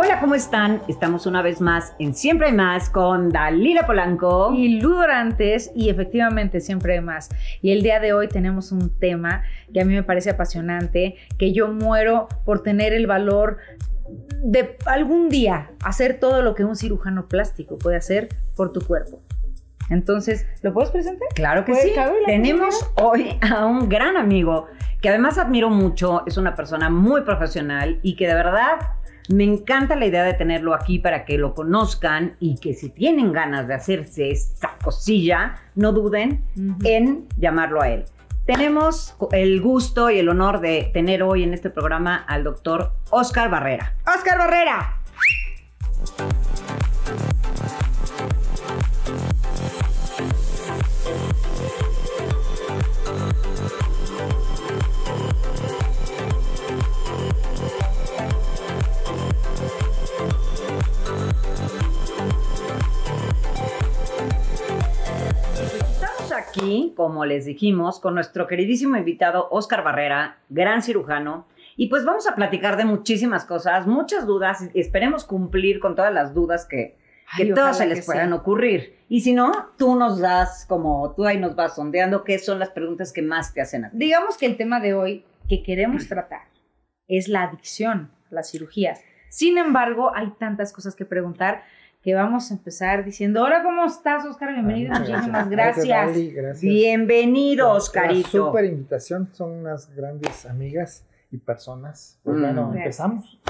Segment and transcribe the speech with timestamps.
[0.00, 0.80] Hola, ¿cómo están?
[0.86, 4.52] Estamos una vez más en Siempre hay más con Dalila Polanco.
[4.54, 7.30] y ludorantes y efectivamente siempre hay más.
[7.62, 9.42] Y el día de hoy tenemos un tema
[9.74, 13.58] que a mí me parece apasionante, que yo muero por tener el valor
[14.44, 19.20] de algún día hacer todo lo que un cirujano plástico puede hacer por tu cuerpo.
[19.90, 21.26] Entonces, ¿lo puedes presentar?
[21.34, 21.92] Claro que Pues, sí.
[22.26, 24.68] Tenemos hoy a un gran amigo
[25.00, 28.78] que además admiro mucho, es una persona muy profesional y que de verdad
[29.28, 33.32] me encanta la idea de tenerlo aquí para que lo conozcan y que si tienen
[33.32, 36.42] ganas de hacerse esta cosilla, no duden
[36.84, 38.04] en llamarlo a él.
[38.46, 43.50] Tenemos el gusto y el honor de tener hoy en este programa al doctor Oscar
[43.50, 43.92] Barrera.
[44.06, 44.96] ¡Oscar Barrera!
[66.58, 71.46] Aquí, como les dijimos, con nuestro queridísimo invitado Oscar Barrera, gran cirujano.
[71.76, 74.68] Y pues vamos a platicar de muchísimas cosas, muchas dudas.
[74.74, 76.96] Esperemos cumplir con todas las dudas que,
[77.36, 78.96] que Ay, todas se les puedan ocurrir.
[79.08, 82.70] Y si no, tú nos das como, tú ahí nos vas sondeando qué son las
[82.70, 83.96] preguntas que más te hacen a ti.
[83.98, 86.48] Digamos que el tema de hoy que queremos tratar
[87.06, 89.00] es la adicción a las cirugías.
[89.30, 91.62] Sin embargo, hay tantas cosas que preguntar
[92.02, 94.52] que vamos a empezar diciendo, hola, ¿cómo estás, Oscar?
[94.52, 96.06] Bienvenido, Muchas muchísimas Gracias, gracias.
[96.14, 96.60] Dali, gracias.
[96.62, 98.28] Bienvenido, Oscarito.
[98.28, 102.18] súper invitación, son unas grandes amigas y personas.
[102.22, 102.40] Pues Mm.
[102.40, 102.76] bueno, Gracias.
[102.84, 103.40] empezamos.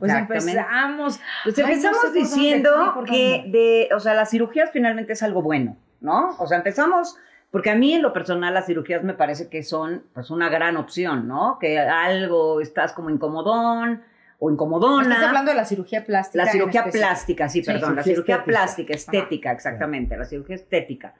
[0.00, 1.20] Pues empezamos.
[1.44, 5.12] Pues Ay, no empezamos sé por dónde, diciendo que de, o sea, las cirugías finalmente
[5.12, 6.34] es algo bueno, ¿no?
[6.38, 7.16] O sea, empezamos
[7.50, 10.76] porque a mí en lo personal las cirugías me parece que son pues una gran
[10.76, 11.58] opción, ¿no?
[11.60, 14.02] Que algo estás como incomodón
[14.38, 15.02] o incomodona.
[15.14, 16.44] Estás hablando de la cirugía plástica.
[16.44, 18.44] La cirugía plástica, sí, Sí, perdón, la cirugía estética.
[18.44, 21.14] plástica, estética, exactamente, la cirugía estética.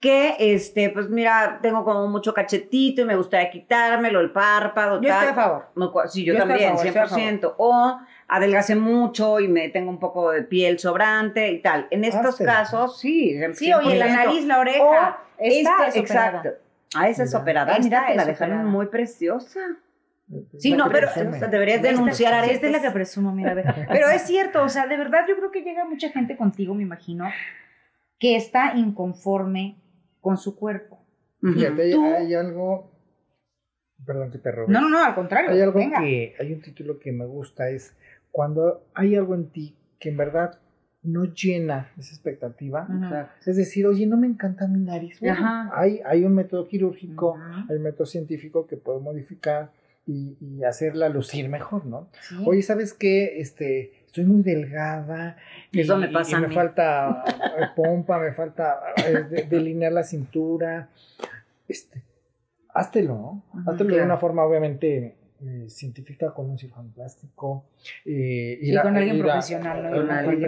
[0.00, 5.08] Que, este, pues mira, tengo como mucho cachetito y me gustaría quitármelo, el párpado, Yo
[5.08, 5.28] tal.
[5.28, 5.66] estoy a favor.
[5.76, 7.54] Cua- Sí, yo, Yo también, favor, estoy a 100%.
[7.58, 11.86] O adelgacé mucho y me tengo un poco de piel sobrante y tal.
[11.90, 12.52] En estos Háztela.
[12.54, 13.38] casos, sí.
[13.54, 14.12] Sí, oye, la 100%.
[14.26, 15.18] nariz, la oreja.
[15.38, 16.28] O esta esta, es operada.
[16.38, 16.50] exacto.
[16.96, 17.40] Ah, esa es Mira.
[17.40, 17.72] operada.
[17.72, 19.60] Esta Mira, te la dejaron muy preciosa.
[20.58, 23.54] Sí, no, pero o sea, deberías Esta- denunciar a Esta es la que presumo, mira.
[23.88, 26.82] Pero es cierto, o sea, de verdad yo creo que llega mucha gente contigo, me
[26.82, 27.26] imagino,
[28.18, 29.76] que está inconforme
[30.20, 31.04] con su cuerpo.
[31.40, 32.90] Fíjate, hay, Tú- hay algo.
[34.06, 34.72] Perdón que te robe.
[34.72, 35.50] No, no, no, al contrario.
[35.50, 36.00] Hay algo venga.
[36.00, 36.34] que.
[36.40, 37.96] Hay un título que me gusta: es
[38.30, 40.58] cuando hay algo en ti que en verdad
[41.02, 42.86] no llena esa expectativa.
[42.88, 43.50] Exacto.
[43.50, 45.18] Es decir, oye, no me encanta mi nariz.
[45.20, 45.70] Bueno, Ajá.
[45.74, 47.42] hay, hay un método quirúrgico, Ujú.
[47.70, 49.70] hay un método científico que puede modificar
[50.06, 52.08] y, y hacerla lucir mejor, ¿no?
[52.28, 52.42] Sí.
[52.46, 53.40] Oye, ¿sabes qué?
[53.40, 55.36] Este, estoy muy delgada.
[55.72, 56.54] Eso y- me pasa y a me mí.
[56.54, 57.24] falta
[57.58, 60.88] eh, pompa, me falta eh, de- delinear la cintura.
[61.68, 62.02] Este,
[62.74, 63.42] háztelo, ¿no?
[63.60, 67.64] Ujú, háztelo de una forma, obviamente, eh, científica, con un cirujano plástico.
[68.04, 69.88] eh, Y con alguien profesional, ¿no?
[69.90, 70.40] Y con alguien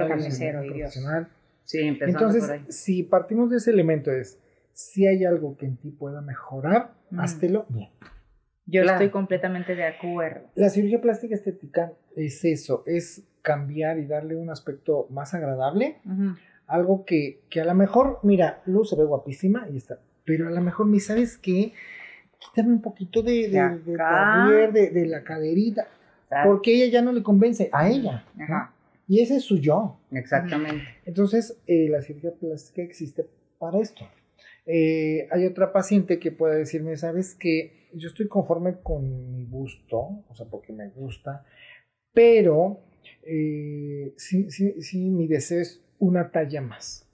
[0.64, 1.28] y profesional.
[1.64, 2.56] Sí, empezando por ahí.
[2.59, 4.38] Entonces, si partimos de ese elemento es,
[4.72, 7.20] si hay algo que en ti pueda mejorar, Ujú.
[7.22, 7.88] háztelo bien.
[8.66, 8.97] Yo Claro.
[8.98, 10.48] estoy completamente de acuerdo.
[10.54, 15.98] La cirugía plástica estética es eso, es cambiar y darle un aspecto más agradable,
[16.66, 20.50] algo que, que a lo mejor, mira, Luz se ve guapísima y está, pero a
[20.50, 21.75] lo mejor me sabes qué,
[22.38, 25.86] quítame un poquito de, de, De la caderita,
[26.44, 28.44] porque ella ya no le convence a ella, ¿no?
[28.44, 28.72] Ajá.
[29.06, 29.99] y ese es su yo.
[30.10, 30.84] Exactamente.
[31.05, 33.26] Entonces, eh, la cirugía plástica existe
[33.58, 34.06] para esto.
[34.66, 40.25] Eh, hay otra paciente que puede decirme, ¿sabes que Yo estoy conforme con mi gusto,
[40.28, 41.44] o sea, porque me gusta,
[42.12, 42.81] pero
[43.22, 47.08] eh, sí, sí, sí, mi deseo es una talla más.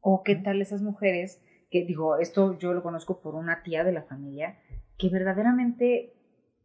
[0.00, 1.40] O qué tal esas mujeres
[1.70, 4.58] que, digo, esto yo lo conozco por una tía de la familia,
[4.98, 6.12] que verdaderamente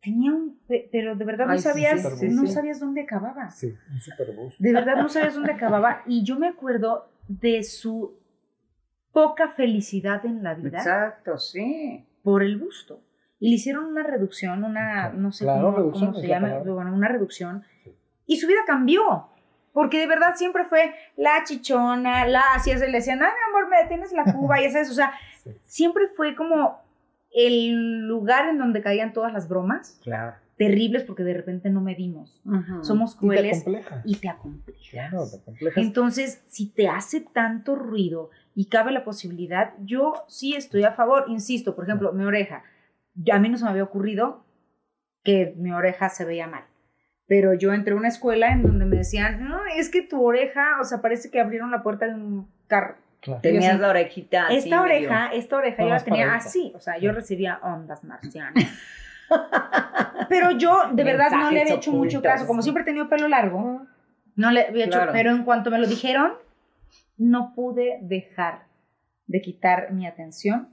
[0.02, 3.52] tenía un, pe- pero de verdad Ay, no sabías, sí, sí, no sabías dónde acababa.
[3.52, 4.62] Sí, un super gusto.
[4.62, 6.04] De verdad no sabías dónde acababa.
[6.08, 8.20] Y yo me acuerdo de su
[9.12, 12.06] poca felicidad en la vida Exacto, sí.
[12.24, 13.02] por el gusto.
[13.40, 16.40] y le hicieron una reducción, una, no sé Claro, cómo, reducción cómo se es la
[16.40, 17.92] llama, bueno, una reducción, Sí.
[18.28, 19.28] y su vida cambió.
[19.74, 23.70] Porque de verdad siempre fue la chichona, la así, así, le decían, ay, mi amor,
[23.70, 25.50] me detienes la cuba, y esas, o sea, Sí.
[25.64, 26.82] siempre fue como
[27.34, 30.36] el lugar en donde caían todas las bromas Claro.
[30.58, 32.42] terribles porque de repente no medimos.
[32.46, 32.84] Ujú.
[32.84, 34.02] Somos Y te claro compleja.
[34.06, 34.90] y te acomplejas.
[34.92, 35.84] Claro, te complejas.
[35.84, 41.26] Entonces, si te hace tanto ruido y cabe la posibilidad, yo sí estoy a favor,
[41.28, 42.64] insisto, por ejemplo, mi oreja.
[43.16, 44.44] Ya a mí no se me había ocurrido
[45.24, 46.64] que mi oreja se veía mal.
[47.28, 50.78] Pero yo entré a una escuela en donde me decían, no, es que tu oreja,
[50.82, 52.96] o sea, parece que abrieron la puerta de un carro.
[53.22, 53.40] Claro.
[53.42, 56.98] Tenías la orejita así esta medio- oreja, esta oreja yo la tenía así, o sea,
[56.98, 58.66] yo recibía ondas marcianas.
[60.30, 63.28] Pero yo de verdad no le había hecho mucho caso, como siempre he tenido pelo
[63.28, 63.86] largo,
[64.36, 65.12] no le había hecho, Claro.
[65.14, 66.34] pero en cuanto me lo dijeron,
[67.18, 68.64] no pude dejar
[69.28, 70.70] de quitar mi atención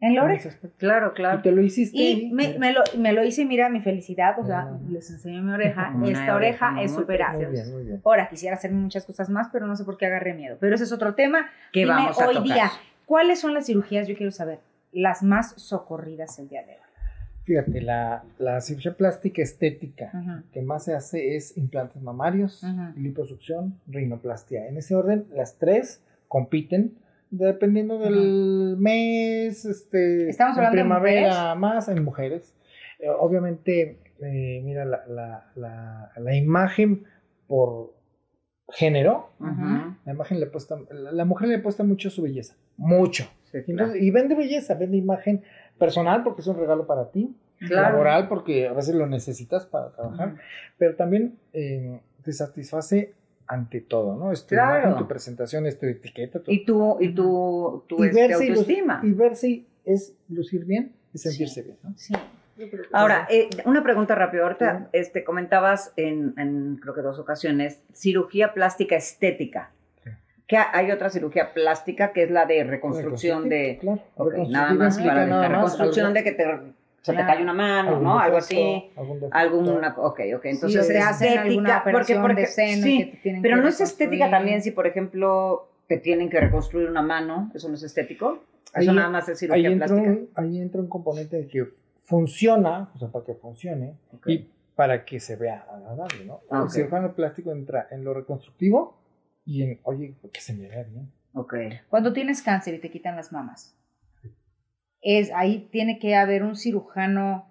[0.00, 0.48] en la oreja.
[0.48, 0.76] aspecto.
[0.78, 1.42] Claro, Y claro.
[1.42, 1.96] te lo hiciste.
[1.98, 5.90] Y me, lo, me lo hice, mira, mi felicidad, o sea, les enseñé mi oreja,
[5.94, 7.32] Una esta oreja oreja es muy superada.
[7.34, 8.00] Muy bien, muy bien.
[8.04, 10.56] Ahora, quisiera hacerme muchas cosas más, pero no sé por qué agarré miedo.
[10.60, 11.50] Pero ese es otro tema.
[11.72, 12.52] ¿Qué Dime vamos a hoy tocar?
[12.54, 12.70] día,
[13.06, 14.06] ¿cuáles son las cirugías?
[14.06, 14.60] Yo quiero saber,
[14.92, 16.78] las más socorridas el día de hoy.
[17.48, 22.62] Fíjate, la, la cirugía plástica estética que más se hace es implantes mamarios,
[22.94, 24.68] liposucción, rinoplastia.
[24.68, 26.98] En ese orden, las tres compiten
[27.30, 32.54] dependiendo del mes, este, Estamos en hablando de primavera más en mujeres.
[32.98, 37.04] Eh, obviamente, eh, mira, la, la, la, la imagen
[37.46, 37.94] por
[38.70, 39.30] género,
[40.04, 43.24] la imagen le apuesta, la, mujer le apuesta mucho a su belleza, mucho.
[43.50, 43.84] Sí, Y, claro.
[43.84, 45.42] entonces- y vende belleza, vende imagen
[45.78, 47.90] personal porque es un regalo para ti, Claro.
[47.92, 50.36] laboral porque a veces lo necesitas para trabajar,
[50.76, 53.14] pero también eh, te satisface
[53.46, 54.30] ante todo, ¿no?
[54.30, 54.82] Es tu Claro.
[54.88, 58.44] imagen, tu presentación, es tu etiqueta, tu- Y tu, y tu, tu y este, verse
[58.46, 59.00] y, autoestima.
[59.02, 61.94] y verse es lucir bien y sentirse bien, ¿no?
[61.96, 62.12] Sí.
[62.92, 64.42] Ahora, eh, una pregunta rápida.
[64.42, 69.70] Ahorita este, comentabas en, en, creo que dos ocasiones, cirugía plástica estética.
[70.04, 70.10] Sí.
[70.46, 73.78] Que ha- hay otra cirugía plástica que es la de reconstrucción de...
[73.80, 76.44] Claro, Ok, reconstructiva nada más para nada más reconstrucción algo- de que te,
[77.02, 78.18] se te cae una mano, ¿no?
[78.18, 78.90] Algo así.
[79.30, 80.44] Alguna, ok, ok.
[80.44, 84.86] Entonces, Sí, hacen estética, porque, porque, sí, que pero no es estética también si, por
[84.86, 88.42] ejemplo, te tienen que reconstruir una mano, ¿eso no es estético?
[88.74, 90.10] Eso Ahí- nada más es ahí cirugía entra, plástica.
[90.10, 91.66] un, ahí entra un componente de que
[92.08, 94.28] funciona, o sea, para que funcione Ok.
[94.28, 96.40] y para que se vea agradable, ¿no?
[96.50, 96.70] Ah, El ok.
[96.70, 98.96] cirujano plástico entra en lo reconstructivo
[99.44, 101.12] y en, oye, que se me vea bien.
[101.34, 101.54] Ok.
[101.90, 103.76] Cuando tienes cáncer y te quitan las mamas,
[105.02, 107.46] es, ahí tiene que haber un cirujano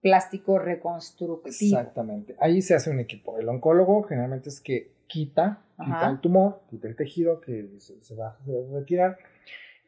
[0.00, 1.76] plástico reconstructivo.
[1.78, 2.36] Exactamente.
[2.38, 3.38] Ahí se hace un equipo.
[3.38, 8.14] El oncólogo generalmente es que quita, quita el tumor, quita el tejido que se, se
[8.14, 8.38] va a
[8.72, 9.18] retirar.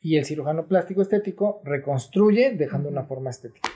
[0.01, 3.69] Y el cirujano plástico estético reconstruye dejando una forma estética.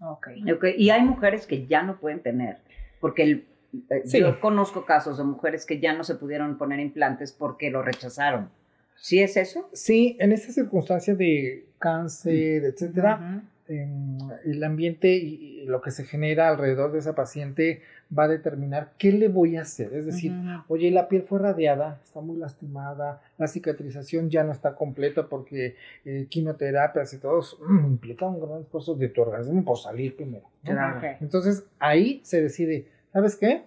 [0.00, 0.28] Ok.
[0.54, 2.58] Ok, Y hay mujeres que ya no pueden tener,
[3.00, 3.44] porque el-
[3.90, 4.20] eh, Sí.
[4.20, 8.50] yo conozco casos de mujeres que ya no se pudieron poner implantes porque lo rechazaron.
[8.96, 9.68] ¿Sí es eso?
[9.72, 16.48] Sí, en esta circunstancia de cáncer, etcétera, em, el ambiente y lo que se genera
[16.48, 17.82] alrededor de esa paciente
[18.16, 19.92] va a determinar qué le voy a hacer.
[19.94, 20.32] Es decir,
[20.68, 25.76] oye, la piel fue radiada, está muy lastimada, la cicatrización ya no está completa porque
[26.04, 30.16] eh, quimioterapias y todo eso, mm, implica un gran esfuerzo de tu organismo por salir
[30.16, 30.44] primero.
[30.64, 30.70] ¿no?
[30.72, 30.96] Claro.
[30.98, 31.04] Ok.
[31.20, 33.64] Entonces ahí se decide, ¿sabes qué?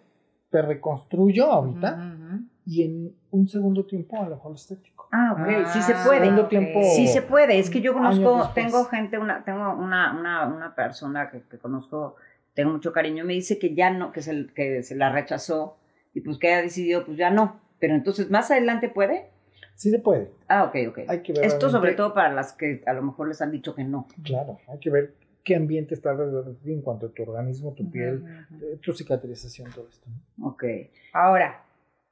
[0.49, 2.43] Te reconstruyo ahorita Ujú, ujú.
[2.65, 5.07] y en un segundo tiempo a lo mejor estético.
[5.11, 6.21] Ah, ok, sí se Ah, puede.
[6.21, 6.49] Segundo ok.
[6.49, 6.79] tiempo.
[6.95, 11.29] Sí se puede, es que yo conozco, tengo gente, una, tengo una, una, una persona
[11.29, 12.15] que, que conozco,
[12.53, 15.77] tengo mucho cariño, me dice que ya no, que se, que se la rechazó
[16.13, 17.59] y pues que ha decidido, pues ya no.
[17.79, 19.29] Pero entonces, ¿más adelante puede?
[19.75, 20.29] Sí se puede.
[20.47, 20.99] Ah, ok, ok.
[21.07, 23.73] Hay que ver Esto sobre todo para las que a lo mejor les han dicho
[23.73, 24.07] que no.
[24.23, 27.73] Claro, hay que ver qué ambiente está alrededor de ti en cuanto a tu organismo,
[27.73, 28.23] tu piel,
[28.61, 30.07] eh, tu cicatrización, todo esto.
[30.37, 30.49] ¿no?
[30.49, 30.63] Ok.
[31.13, 31.63] Ahora,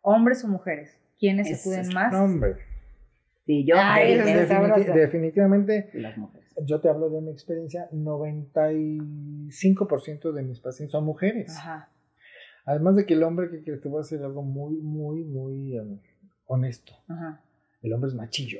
[0.01, 2.11] hombres o mujeres, ¿quiénes acuden más?
[2.11, 2.55] No, hombre.
[3.45, 4.19] Sí, yo es.
[4.25, 6.38] Definiti- definitivamente, las mujeres.
[6.65, 11.55] Yo te hablo de mi experiencia, 95% de mis pacientes son mujeres.
[11.57, 11.89] Ajá.
[12.65, 15.99] Además de que el hombre, que te voy a decir algo muy, muy, muy eh,
[16.45, 16.93] honesto.
[17.07, 17.41] Ajá.
[17.81, 18.59] El hombre es machillo.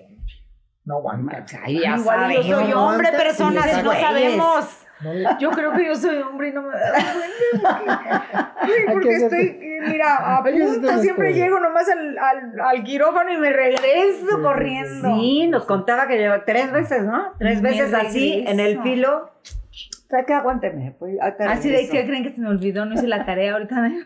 [0.85, 1.45] No aguanta.
[1.63, 4.65] Ay, ya Igual yo soy no hombre, aguanta personas, no sabemos.
[5.01, 6.91] No le- Yo creo que yo soy hombre y no me da
[7.51, 8.53] cuenta.
[8.61, 13.37] Ay, porque estoy, mira, a punto, un siempre llego nomás al, al, al quirófano y
[13.37, 15.15] me regreso sí, corriendo.
[15.15, 17.33] Sí, nos contaba que lleva tres veces, ¿no?
[17.37, 19.31] Tres Me veces así, en el filo.
[19.31, 20.95] O sea, que aguánteme.
[20.97, 23.91] Pues, Así de que creen que se me olvidó, no hice la tarea ahorita.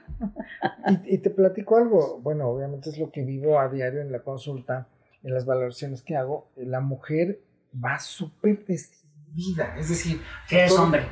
[1.06, 4.20] Y, y te platico algo, bueno, obviamente es lo que vivo a diario en la
[4.20, 4.88] consulta,
[5.24, 6.48] en las valoraciones que hago.
[6.56, 7.40] La mujer
[7.84, 9.03] va súper decidida
[9.34, 9.76] vida.
[9.78, 11.08] Es decir, Que eres doctor- hombre.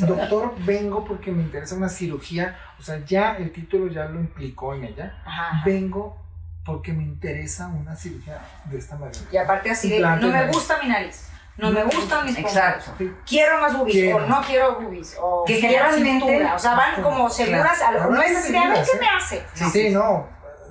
[0.00, 2.56] Doctor, vengo porque me interesa una cirugía.
[2.78, 5.20] O sea, ya el título ya lo implicó en ella.
[5.26, 5.62] Ajá.
[5.66, 6.16] Vengo
[6.64, 9.18] porque me interesa una cirugía de esta manera.
[9.30, 11.28] Y aparte así de, no me gusta mi nariz,
[11.58, 12.38] no me gustan mis.
[12.38, 12.92] Exacto.
[13.26, 14.16] Quiero más boobies Quiero.
[14.16, 16.54] o no quiero boobies o Que quiero generalmente- cintura.
[16.54, 19.44] O sea, van como seguras a lo no es de a ver qué me hace.
[19.54, 20.26] Sí, sí, no,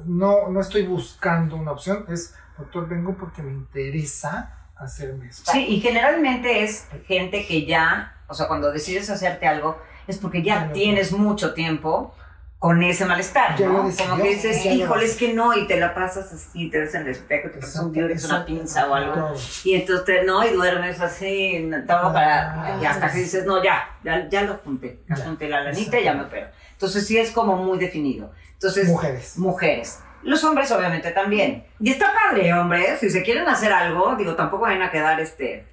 [0.06, 5.44] no, no estoy buscando una opción, es, doctor, vengo porque me interesa hacerme eso.
[5.52, 10.44] Sí, y generalmente es gente que ya, o sea, cuando decides hacerte algo, es porque
[10.44, 10.74] ya Claro.
[10.74, 12.14] tienes mucho tiempo
[12.60, 13.84] con ese malestar, Ya ¿no?
[13.86, 16.80] decidió, Como que dices, ya híjole, es que no, y te la pasas así, te
[16.80, 19.34] ves en el espejo, te pasas un diurex, una Exacto, pinza o algo.
[19.64, 23.90] Y entonces, no, y duermes así, todo para, Ah, y hasta que dices, no, ya,
[24.04, 26.48] ya, ya lo junté, ya Ya, junté la lanita y ya me opero.
[26.72, 28.32] Entonces sí es como muy definido.
[28.54, 29.38] Entonces, Mujeres.
[29.38, 30.00] mujeres.
[30.26, 31.66] Los hombres obviamente también.
[31.80, 35.66] Y está padre, hombres, si se quieren hacer algo, digo, tampoco van a quedar este,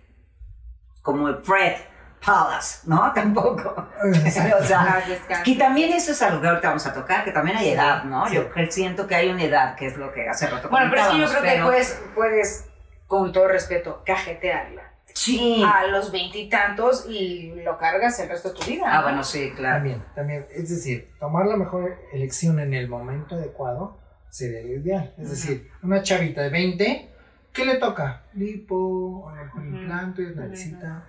[1.01, 1.77] como el Fred
[2.25, 3.11] Palace, ¿no?
[3.15, 3.75] Tampoco.
[4.05, 5.03] o sea,
[5.43, 8.29] que también eso es algo que ahorita vamos a tocar, que también hay edad, ¿no?
[8.29, 8.35] sí.
[8.37, 11.09] Yo siento que hay una edad, que es lo que hace rato Bueno, pero es
[11.09, 12.69] que yo creo comentábamos, que pero- puedes, puedes,
[13.07, 14.83] con todo respeto, cajetearla
[15.15, 15.63] Sí.
[15.67, 18.85] a los veintitantos y, lo cargas el resto de tu vida.
[18.87, 19.03] Ah, ¿no?
[19.03, 19.77] bueno, sí, claro.
[19.77, 24.02] También, también, es decir, tomar la mejor elección en el momento adecuado
[24.33, 25.15] sería lo ideal.
[25.19, 27.09] Es decir, una chavita de 20,
[27.53, 28.23] ¿qué le toca?
[28.33, 29.77] Lipo, a lo mejor Ujú.
[29.77, 31.05] implantes, naricita.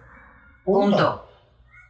[0.66, 1.30] Punto.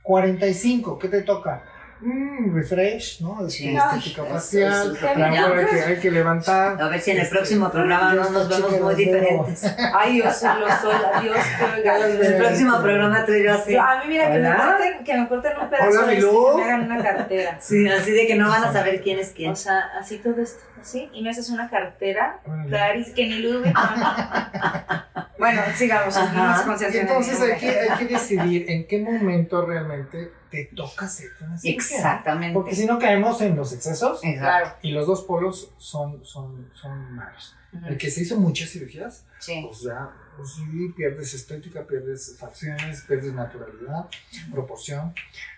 [0.03, 1.63] 45, ¿qué te toca?
[2.05, 3.49] Mm, refresh, ¿no?
[3.49, 3.75] Sí.
[3.77, 5.29] estética facial, eso, eso, a lo ya.
[5.31, 6.81] mejor hay que, hay que levantar.
[6.81, 9.63] A ver si en el Este, próximo programa no nos vemos muy diferentes.
[9.93, 11.37] Ay, yo sí lo soy, adiós.
[11.85, 13.75] Ya En el próximo programa tú y yo así.
[13.77, 16.31] A mí, mira, que me, corten, que me corten un pedazo Hola, de esto y
[16.31, 16.49] Milú.
[16.49, 17.57] que me hagan una cartera.
[17.61, 19.51] Sí, así de que no van a saber quién es quién.
[19.51, 22.39] O sea, así todo esto, así, y me haces una cartera.
[22.67, 23.73] Clarice, que ni Ludwig.
[25.37, 26.65] bueno, sigamos, Ajá.
[26.93, 31.29] Y entonces mi hay que, hay que decidir en qué momento realmente te toca hacer
[31.41, 31.73] una cirugía.
[31.97, 32.53] Exactamente.
[32.53, 34.39] Porque si no caemos en los excesos Exacto.
[34.39, 34.77] Claro.
[34.83, 37.55] y los dos polos son, son, son malos.
[37.87, 39.63] El que se hizo muchas cirugías, Sí.
[39.67, 44.05] pues ya pues sí, pierdes estética, pierdes facciones, pierdes naturalidad,
[44.51, 45.13] proporción.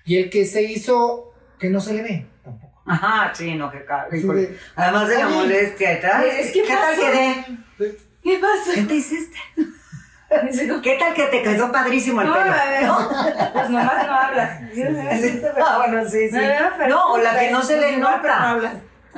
[0.06, 2.82] Y el que se hizo que no se le ve tampoco.
[2.86, 4.42] Ajá, sí, no, que ca- Así híjole.
[4.42, 6.26] de, Además de la Oye, molestia y tal.
[6.26, 7.02] es que ¿Qué tal pasó.
[7.12, 7.98] quedé?
[8.26, 8.72] ¿Qué pasa?
[8.74, 9.38] ¿Qué te hiciste?
[10.84, 12.46] ¿Qué tal que te quedó padrísimo el No, pelo?
[12.52, 13.52] bebé.
[13.54, 14.60] Pues nomás no hablas.
[15.64, 16.38] Ah, bueno, sí, sí.
[16.90, 18.60] No, o la que no se le nota.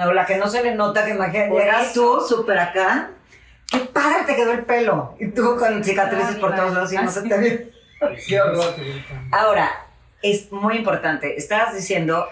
[0.06, 2.20] O la que no se le nota, que imagínate, llegas eso.
[2.20, 3.10] tú súper acá.
[3.72, 5.16] Qué padre te quedó el pelo.
[5.20, 7.72] Y tú con cicatrices No, por todos lados y no se te ve.
[8.28, 8.76] Qué horror.
[9.32, 9.72] Ahora,
[10.22, 11.36] es muy importante.
[11.38, 12.28] Estabas diciendo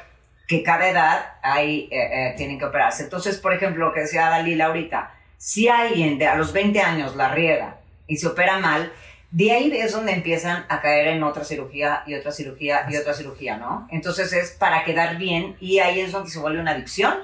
[0.48, 3.04] que cada edad hay, eh, eh, tienen que operarse.
[3.04, 7.16] Entonces, por ejemplo, lo que decía Dalila ahorita, si alguien de a los 20 años
[7.16, 8.92] la riega y se opera mal,
[9.32, 13.14] de ahí es donde empiezan a caer en otra cirugía y otra cirugía y otra
[13.14, 13.88] cirugía, ¿no?
[13.92, 17.16] Entonces es para quedar bien y ahí es donde se vuelve una adicción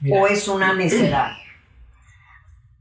[0.00, 1.32] Mira, o es una necedad.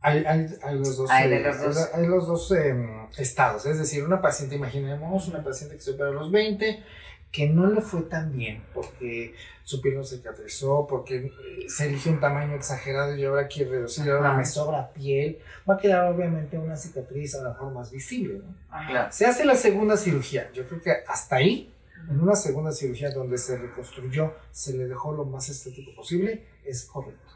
[0.03, 1.89] Hay, hay, hay los dos, Hay eh, los dos.
[1.93, 3.67] hay los dos, em, estados.
[3.67, 6.83] Es decir, una paciente, imaginemos, una paciente que se operó a los 20,
[7.31, 9.33] que no le fue tan bien porque
[9.63, 11.31] su piel no cicatrizó, porque eh,
[11.69, 14.37] se eligió un tamaño exagerado y ahora quiere reducir, ahora Ajá.
[14.37, 15.39] me sobra piel.
[15.69, 18.39] Va a quedar obviamente una cicatriz a lo mejor más visible.
[18.39, 18.87] ¿no?
[18.87, 19.11] Claro.
[19.11, 20.51] Se hace la segunda cirugía.
[20.53, 21.73] Yo creo que hasta ahí,
[22.09, 26.83] en una segunda cirugía donde se reconstruyó, se le dejó lo más estético posible, es
[26.83, 27.31] correcto.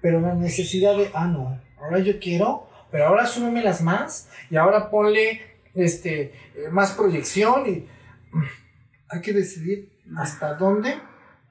[0.00, 4.90] Pero la necesidad de, ah, no, ahora yo quiero, pero ahora súmemelas más y ahora
[4.90, 5.42] ponle
[5.74, 7.86] este, eh, más proyección y
[9.10, 11.00] hay que decidir hasta dónde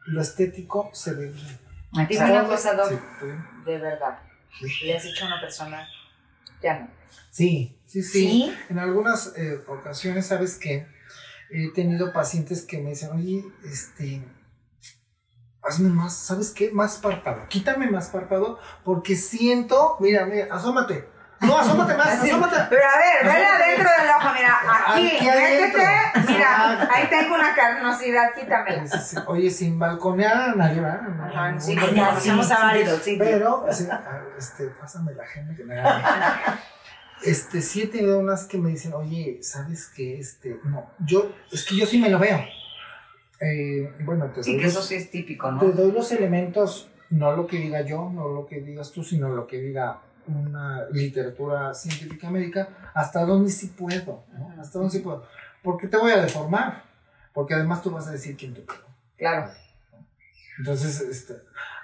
[0.07, 1.59] lo estético se ve bien.
[2.07, 2.91] Dime una cosa, Doc,
[3.65, 4.19] de verdad.
[4.83, 5.87] Le has dicho a una persona,
[6.61, 6.87] ya no.
[7.31, 8.21] Sí, sí, sí.
[8.21, 8.53] ¿Sí?
[8.69, 10.87] En algunas eh, ocasiones, ¿sabes qué?
[11.51, 14.23] He tenido pacientes que me dicen, oye, este,
[15.63, 16.71] hazme más, ¿sabes qué?
[16.71, 21.07] Más párpado, quítame más párpado porque siento, mira, mira, asómate.
[21.41, 22.55] No, asómate más, asómate.
[22.69, 25.87] Pero a ver, vele adentro del ojo, mira, aquí, Aquí métete,
[26.27, 28.85] mira, ahí tengo una carnosidad, quítamela.
[28.87, 31.01] Sí, sí, Oye, sin balconear a nadie, ¿verdad?
[31.01, 32.47] No, Ajá, no, sí, ya, conocemos
[33.03, 33.15] sí.
[33.17, 33.65] Pero,
[34.37, 36.59] este, pásame la agenda que me haga.
[37.23, 40.19] Este, sí he tenido unas que me dicen, oye, ¿sabes qué?
[40.19, 42.39] Este, no, yo, es que yo sí me lo veo.
[43.41, 45.71] Eh, bueno, te Sí, doy que los- eso sí es típico, te ¿no?
[45.71, 49.47] doy los elementos, no lo que diga yo, no lo que digas tú, sino lo
[49.47, 49.99] que diga
[50.35, 54.53] una literatura científica médica, hasta dónde sí puedo, ¿no?
[54.61, 55.25] Hasta dónde sí puedo.
[55.63, 56.83] Porque te voy a deformar,
[57.33, 58.83] porque además tú vas a decir quién te operó.
[59.17, 59.51] Claro.
[60.57, 61.35] Entonces, este,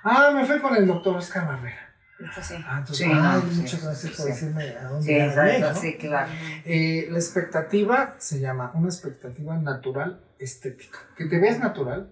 [0.04, 1.94] ah, me fui con el doctor Oscar Barrera.
[2.20, 2.56] Esto sí.
[2.66, 4.32] Ah, entonces, Sí, no, sí, muchas gracias por sí.
[4.32, 5.80] decirme a dónde Sí, exacto, ¿no?
[5.82, 6.32] sí, claro.
[6.64, 11.00] Eh, la expectativa se llama una expectativa natural estética.
[11.18, 12.10] Que te veas natural,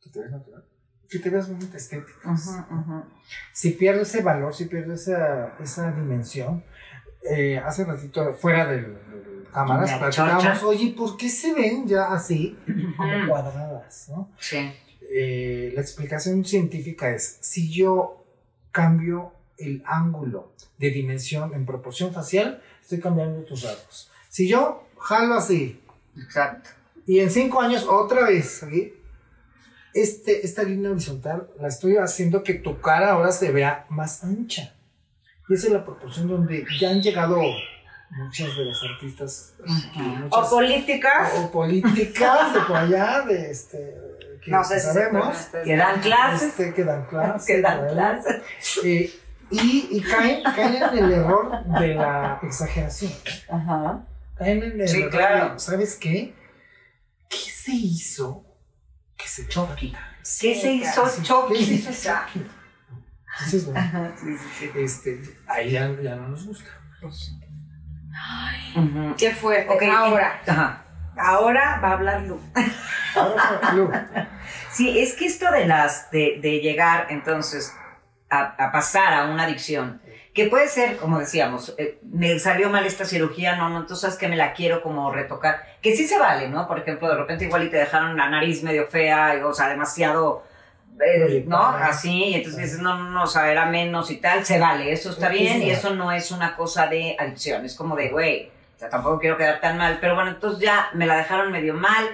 [0.00, 0.64] que te veas natural,
[1.12, 2.34] que te veas bonita estética.
[3.52, 6.64] Si pierdes ese valor, si pierdes esa, esa dimensión,
[7.30, 12.12] eh, hace ratito fuera del, del cámaras La platicábamos, oye, ¿por qué se ven ya
[12.12, 12.58] así,
[12.96, 14.08] como cuadradas?
[14.08, 14.30] ¿no?
[14.40, 14.72] Sí.
[15.14, 18.24] Eh, la explicación científica es, si yo
[18.70, 24.10] cambio el ángulo de dimensión en proporción facial, estoy cambiando tus rasgos.
[24.28, 25.80] Si yo jalo así
[26.16, 26.70] Exacto.
[27.06, 28.94] y en cinco años otra vez, ¿sí?
[29.94, 34.74] Este, esta línea horizontal la estoy haciendo que tu cara ahora se vea más ancha.
[35.48, 37.38] Y esa es la proporción donde ya han llegado
[38.10, 39.54] muchas de las artistas,
[39.94, 41.32] muchas- O políticas.
[41.38, 43.94] o políticas de por allá, de este,
[44.44, 45.22] que No sé si sabemos.
[45.22, 45.64] acuerdan ustedes.
[45.66, 46.48] Que dan clases.
[46.48, 47.46] Este, que dan clases.
[47.46, 48.20] Que dan ¿verdad?
[48.22, 48.42] clases.
[48.84, 49.12] Eh,
[49.50, 53.12] y y caen, caen en el error de la exageración.
[53.50, 54.06] Ajá.
[54.36, 55.58] Caen en el Sí, error claro.
[55.58, 56.34] ¿Sabes qué?
[57.28, 58.44] ¿Qué se hizo
[59.22, 59.74] que se choca?
[59.76, 59.90] ¿Qué
[60.54, 61.54] se hizo Sí, ¿Qué se Chucky?
[61.56, 62.46] hizo Chucky?
[63.32, 64.70] Entonces, bueno, Ajá, sí, sí, sí.
[64.78, 66.70] este, ahí ya, ya no nos gusta.
[68.76, 69.14] Ujú.
[69.16, 69.72] Qué fuerte.
[69.72, 70.84] Ok, Ahora, Ajá.
[71.16, 72.40] ahora va a hablar Lu.
[73.14, 73.90] Ahora, Lu,
[74.70, 77.74] Sí, es que esto de las de, de llegar entonces
[78.30, 80.01] a, a pasar a una adicción,
[80.34, 84.16] que puede ser, como decíamos, eh, me salió mal esta cirugía, no, no, tú sabes
[84.16, 86.66] que me la quiero como retocar, que sí se vale, ¿no?
[86.66, 89.68] Por ejemplo, de repente igual y te dejaron la nariz medio fea, y, o sea,
[89.68, 90.44] demasiado,
[91.04, 91.44] eh.
[91.46, 91.58] ¿no?
[91.58, 94.90] Así, y entonces dices, no, no, no, o sea, era menos y tal, se vale,
[94.92, 98.08] eso está Sí, bien, y eso no es una cosa de adicción, es como de,
[98.08, 101.52] güey, o sea, tampoco quiero quedar tan mal, pero bueno, entonces ya me la dejaron
[101.52, 102.08] medio mal,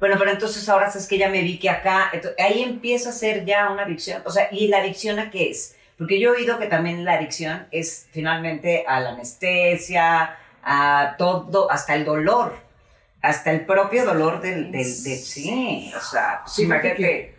[0.00, 3.46] bueno, pero entonces ahora es que ya me vi que acá, ahí empieza a ser
[3.46, 4.20] ya una adicción.
[4.26, 5.76] O sea, ¿y la adicción a qué es?
[5.98, 11.70] Porque yo he oído que también la adicción es finalmente a la anestesia, a todo,
[11.70, 12.54] hasta el dolor,
[13.22, 17.34] hasta el propio dolor del, del, del- sí, o sea, pues Sí, imagínate,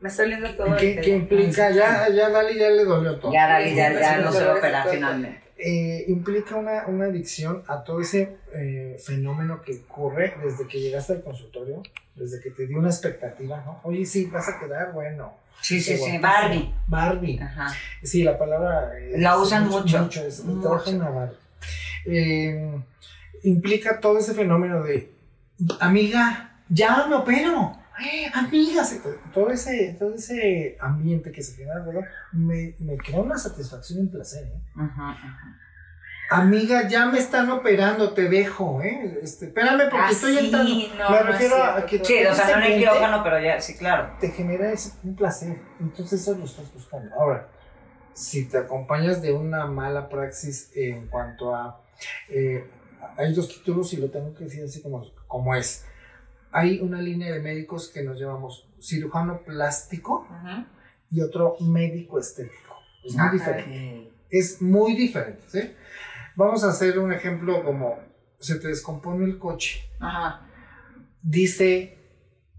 [0.00, 1.70] Me estoy oliendo todo ¿qué, el qué implica?
[1.70, 3.32] Ya, ya Dali ya le dolió todo.
[3.32, 5.40] ya, Dali, ya, ya no se va a operar finalmente.
[5.56, 11.12] eh, implica una, una adicción a todo ese eh, fenómeno que ocurre desde que llegaste
[11.14, 11.82] al consultorio,
[12.14, 13.80] desde que te dio una expectativa, ¿no?
[13.84, 15.34] Oye, sí, vas a quedar bueno.
[15.60, 16.18] Sí, sí, sí.
[16.18, 16.74] Barbie.
[16.86, 17.40] Barbie.
[17.40, 17.72] Ajá.
[18.02, 18.90] Sí, la palabra.
[18.98, 20.02] eh, La es usan mucho.
[20.02, 20.68] Mucho, es, Mucho.
[20.98, 21.36] Barbie.
[22.06, 22.82] Eh,
[23.44, 25.12] implica todo ese fenómeno de,
[25.80, 27.78] amiga, ya me opero.
[28.04, 29.00] Eh, amiga, se-
[29.32, 34.02] todo ese, todo ese ambiente que se genera alrededor me, me crea una satisfacción y
[34.02, 34.44] un placer.
[34.48, 34.60] ¿eh?
[34.74, 35.58] Ajá, ajá.
[36.30, 39.18] Amiga, ya me están operando, te dejo, ¿eh?
[39.22, 40.70] Este, espérame porque Ah, estoy sí, entrando.
[40.72, 43.22] no, me no refiero a cierto, que tú- Sí, o sea, no en el quirófano,
[43.22, 44.16] pero ya, sí, claro.
[44.20, 45.58] te genera ese, un placer.
[45.80, 47.14] Entonces eso lo estás buscando.
[47.14, 47.48] Ahora,
[48.14, 51.80] si te acompañas de una mala praxis en cuanto a...
[52.30, 52.68] eh,
[53.18, 55.84] hay dos títulos y lo tengo que decir así como, como es.
[56.52, 60.26] Hay una línea de médicos que nos llamamos cirujano plástico
[61.10, 62.76] y otro médico estético.
[63.04, 64.10] Es muy Ah, diferente.
[64.30, 65.74] Es muy diferente, ¿sí?
[66.36, 67.98] Vamos a hacer un ejemplo como
[68.38, 69.88] se te descompone el coche.
[70.00, 70.40] Ajá.
[71.22, 71.98] Dice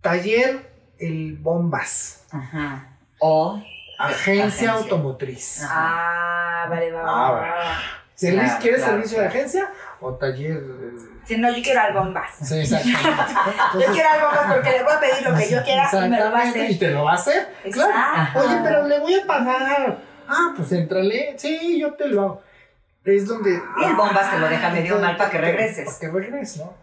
[0.02, 2.98] taller el bombas, Ajá.
[3.20, 3.62] O,
[4.00, 4.72] agencia, Agencia.
[4.74, 5.62] automotriz.
[5.70, 7.54] Ah, vale, va, Ah, va, bueno.
[7.54, 7.78] va.
[8.18, 9.34] Servi- Claro, ¿Quieres claro, servicio claro.
[9.34, 10.52] de agencia o taller?
[10.52, 12.32] el- Si no, yo quiero al bombas.
[12.42, 13.02] Sí, exactamente.
[13.04, 16.10] Yo Entonces, quiero al bombas porque le voy a pedir lo que yo quiera y
[16.10, 16.72] me lo va a hacer.
[16.72, 17.48] ¿Y te lo va a hacer?
[17.72, 17.92] Claro.
[17.92, 18.40] Exacto.
[18.40, 19.98] Oye, pero le voy a pagar.
[20.28, 21.36] Ah, pues entrale.
[21.38, 22.42] Sí, yo te lo hago.
[23.06, 23.52] Es donde.
[23.52, 25.86] Y el bombas te lo deja medio mal para que regreses.
[25.86, 26.74] Para que regreses, ¿no?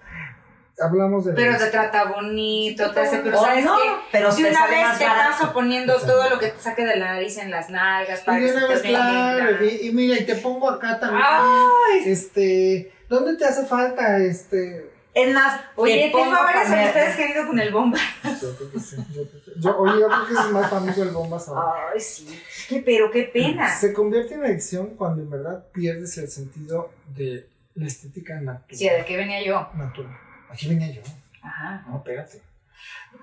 [0.81, 1.33] Hablamos de.
[1.35, 3.91] Pero te trata bonito, te hace, pero O ¿sabes no, qué?
[4.11, 7.37] pero si una vez te paso poniendo todo lo que te saque de la nariz
[7.39, 9.65] en las nalgas para Y que una te vez, claro.
[9.65, 11.23] Y, y mira, y te pongo acá también.
[11.25, 12.93] Ay, Este.
[13.09, 14.91] ¿Dónde te hace falta este.?
[15.15, 17.99] Es más, Oye, te tengo varias amistades que han ido con el bomba.
[18.41, 18.97] Yo creo que sí.
[19.15, 21.73] Yo, creo que- yo- oye, yo creo que es más famoso el bombas ahora.
[21.93, 22.41] Ay, sí.
[22.69, 23.75] Qué, pero qué pena.
[23.77, 28.65] Se convierte en adicción cuando en verdad pierdes el sentido de la estética natural.
[28.71, 29.69] Sí, ¿de qué venía yo?
[29.75, 30.17] natural.
[30.51, 31.03] Aquí venía yo.
[31.43, 31.85] Ajá.
[31.89, 32.39] No, espérate.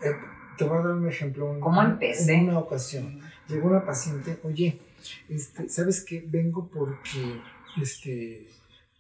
[0.04, 0.12] Eh,
[0.58, 1.45] te voy a dar un ejemplo.
[1.49, 2.34] Un- ¿Cómo empecé?
[2.36, 4.80] En una ocasión llegó una paciente, oye,
[5.28, 6.23] este, ¿sabes qué?
[6.25, 7.41] Vengo porque
[7.82, 8.47] este,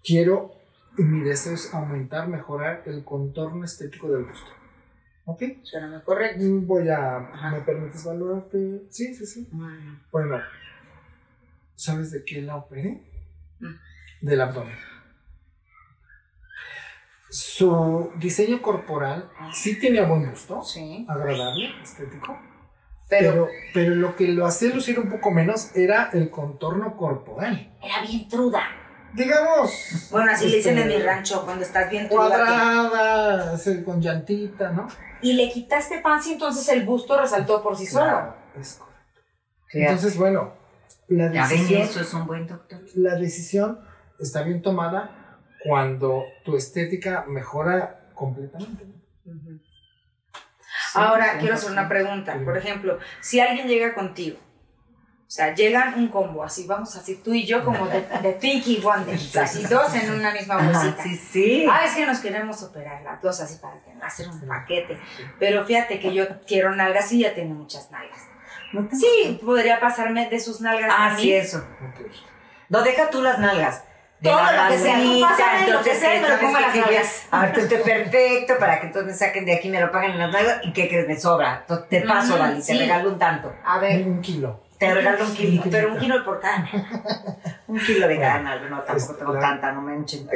[0.03, 0.55] quiero,
[0.97, 4.51] y mi deseo es aumentar, mejorar el contorno estético del busto.
[5.25, 5.43] ¿Ok?
[5.63, 6.43] Suena muy correcto.
[6.43, 7.51] Mm, Voy a, Ajá.
[7.51, 8.83] ¿me permites valorarte?
[8.89, 9.49] Sí, sí, sí.
[10.11, 10.39] Bueno,
[11.75, 13.03] ¿sabes de qué la operé?
[13.59, 13.73] Mm.
[14.21, 14.75] Del abdomen.
[17.29, 21.05] Su diseño corporal sí tenía buen gusto, Sí.
[21.07, 22.39] agradable, estético,
[23.07, 27.75] Pero, Pero, pero lo que lo hacía lucir un poco menos era el contorno corporal.
[27.83, 28.61] Era bien truda.
[29.13, 30.07] Digamos.
[30.11, 32.07] Bueno, así le dicen en este, mi rancho, cuando estás bien.
[32.07, 34.87] Cuadrada, así, con llantita, ¿no?
[35.21, 38.05] Y le quitaste panza y entonces el busto resaltó por sí solo.
[38.05, 38.99] Claro, es correcto.
[39.73, 40.53] Entonces, bueno,
[41.07, 42.79] la Ya ven, decisión, eso es un buen doctor.
[42.95, 43.79] la decisión
[44.19, 48.85] está bien tomada cuando tu estética mejora completamente.
[50.95, 52.39] Ahora, Sí, quiero hacer una pregunta.
[52.43, 54.37] Por ejemplo, si alguien llega contigo,
[55.29, 58.77] o sea, llegan un combo, así vamos así, tú y yo como de, de Pinky
[58.81, 61.03] Wonder, así dos en una misma bolsita.
[61.03, 61.67] sí, sí.
[61.71, 64.99] Ah, es que nos queremos operar las dos así para que- hacer un paquete.
[65.37, 68.23] Pero fíjate que yo quiero nalgas y ya tiene muchas nalgas.
[68.73, 71.21] ¿No te- Sí, podría pasarme de sus nalgas a Ah, mí.
[71.21, 71.63] sí, eso.
[72.69, 73.83] No, deja tú las nalgas.
[74.21, 76.27] De Todo la lo que sea, lo que sea me lo
[76.59, 77.23] las Que nalgas.
[77.29, 80.17] A ver, tú perfecto para que entonces me saquen de aquí, me lo paguen en
[80.17, 81.07] las nalgas y ¿qué crees?
[81.07, 81.59] Me sobra.
[81.61, 82.73] Entonces te paso, Ujú, Dali, sí.
[82.73, 83.53] te regalo un tanto.
[83.63, 84.61] A ver, Un kilo.
[84.79, 85.63] Te regalo un kilo.
[85.69, 86.67] pero un kilo por cada.
[87.67, 88.67] Un kilo de cada nalga.
[88.69, 90.27] No, tampoco Este, tengo la- tanta, no me enchen.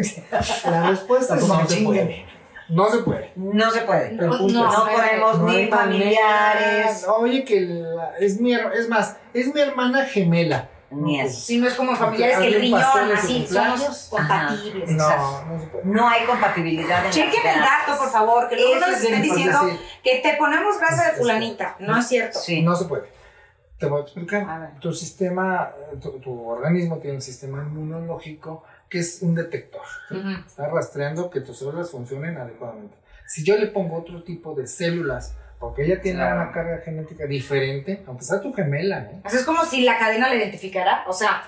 [0.69, 2.25] La respuesta es no se puede.
[2.69, 3.32] No se puede.
[3.36, 4.12] No se puede.
[4.12, 5.77] No, no, podemos No ni manera.
[5.77, 7.06] familiares.
[7.08, 10.69] Oye, que la- es mi es más, es mi hermana gemela.
[10.91, 11.27] Ni.
[11.27, 12.82] Si no es como familiares que el riñón,
[13.17, 14.91] así, somos compatibles.
[14.91, 15.86] No, no se puede.
[15.86, 19.60] No hay compatibilidad en Chequen el dato, por favor, que luego nos estén diciendo
[20.03, 21.75] que te ponemos grasa de fulanita.
[21.79, 22.38] No es cierto.
[22.38, 22.62] Sí.
[22.62, 23.12] No se puede.
[23.84, 24.50] Te voy a explicar.
[24.50, 24.69] A ver.
[24.80, 29.82] Tu sistema, eh, tu, tu organismo tiene un sistema inmunológico que es un detector.
[30.48, 32.96] Está rastreando que tus células funcionen adecuadamente.
[33.28, 36.41] Si yo le pongo otro tipo de células, porque ella tiene Claro.
[36.43, 39.22] una carga genética diferente, aunque sea tu gemela, ¿eh?
[39.24, 41.04] Así es como si la cadena la identificara.
[41.08, 41.43] O sea,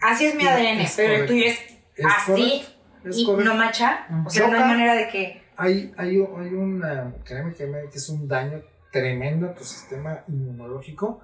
[0.00, 1.58] así es mi ADN, es pero el tuyo es,
[1.96, 2.64] Es así
[3.04, 3.52] es y correcto.
[3.52, 4.06] no macha.
[4.26, 5.42] O sea, no hay manera de que.
[5.56, 9.64] hay, hay, un- hay una, créeme que me- que es un daño tremendo a tu
[9.64, 11.20] sistema inmunológico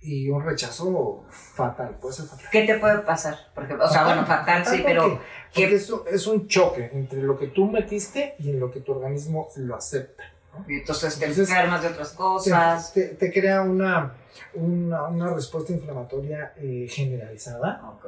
[0.00, 2.46] y un rechazo fatal, puede ser fatal.
[2.50, 3.36] ¿Qué te puede pasar?
[3.54, 5.18] Porque, o sea, bueno, fatal sí, ¿por pero qué?
[5.54, 8.92] Porque eso es un choque entre lo que tú metiste y en lo que tu
[8.92, 10.24] organismo lo acepta.
[10.54, 10.64] ¿no?
[10.68, 12.92] y entonces te Entonces, enfermas de otras Te, cosas.
[12.92, 14.12] te- te crea una,
[14.54, 18.04] una, una respuesta inflamatoria eh, generalizada Ok.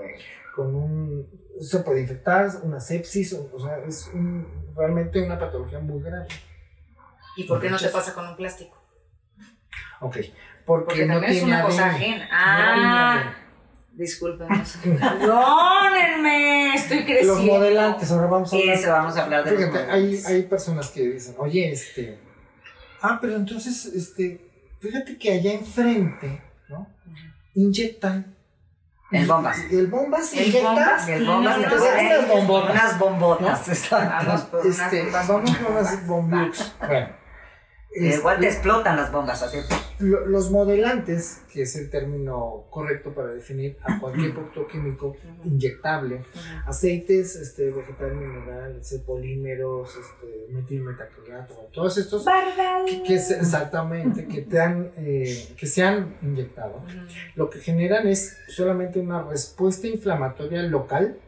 [0.54, 1.26] con un
[1.60, 6.26] se puede infectar una sepsis o, o sea es un- realmente una patología muy grave
[7.36, 8.76] ¿Y por qué no te pasa con un plástico?
[10.00, 10.16] Ok
[10.66, 11.94] porque, Porque no también es una cosa ADN.
[11.94, 12.24] ajena.
[12.24, 13.34] No Ah,
[13.92, 14.48] disculpen.
[15.00, 17.34] Perdónenme, estoy creciendo.
[17.34, 19.86] los modelantes ahora vamos a Y hablar eso, vamos a hablar de los fíjate hay,
[20.02, 20.26] modelantes.
[20.26, 22.18] hay personas que dicen oye este
[23.02, 24.40] ah pero entonces este
[24.80, 26.86] fíjate que allá enfrente no
[27.54, 28.34] inyectan
[29.12, 29.58] El bombas.
[29.70, 31.08] y el bombas El inyecta bombas.
[31.08, 32.70] El bombas No, te no, ponen unas bombotas.
[32.74, 34.50] Unas bombotas, Vamos exacto.
[34.50, 35.28] por unas Este, bombas.
[35.28, 36.72] vamos bomblux.
[36.80, 37.23] Bueno.
[37.96, 39.58] Igual te explotan las bombas, así.
[40.00, 46.22] lo- los modelantes, que es el término correcto para definir a cualquier producto químico inyectable,
[46.66, 52.24] aceites, este, vegetal, mineral, polímeros, este, metilmetacrilato, todos estos
[52.86, 56.82] que, que es exactamente que te han, eh, que se han inyectado,
[57.36, 61.18] lo que generan es solamente una respuesta inflamatoria local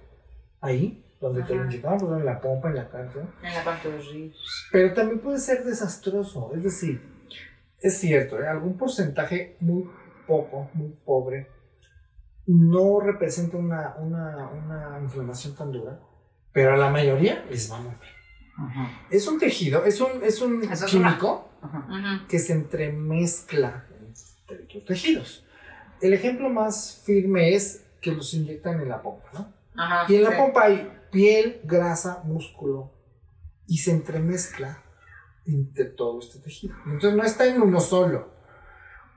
[0.61, 1.71] ahí donde te lo Ajá.
[1.71, 3.23] inyectaban, por ejemplo, en la pompa, en la cárcel.
[3.43, 4.35] En la pantorrilla.
[4.73, 6.53] Pero también puede ser desastroso.
[6.55, 7.03] Es decir,
[7.81, 8.47] es cierto, ¿eh?
[8.47, 9.89] algún porcentaje muy
[10.27, 11.49] poco, muy pobre,
[12.47, 15.99] no representa una, una, una inflamación tan dura,
[16.53, 18.17] pero a la mayoría les va muy bien.
[19.11, 21.51] Es un tejido, es un, es un Eso químico
[22.29, 23.85] que se entremezcla
[24.49, 25.45] entre otros tejidos.
[26.01, 29.53] El ejemplo más firme es que los inyectan en la pompa, ¿no?
[29.77, 30.11] Ajá.
[30.11, 30.37] Y en la sí.
[30.39, 32.93] pompa hay piel, grasa, músculo
[33.67, 34.83] y se entremezcla
[35.47, 36.75] entre todo este tejido.
[36.87, 38.35] Entonces no está en uno solo.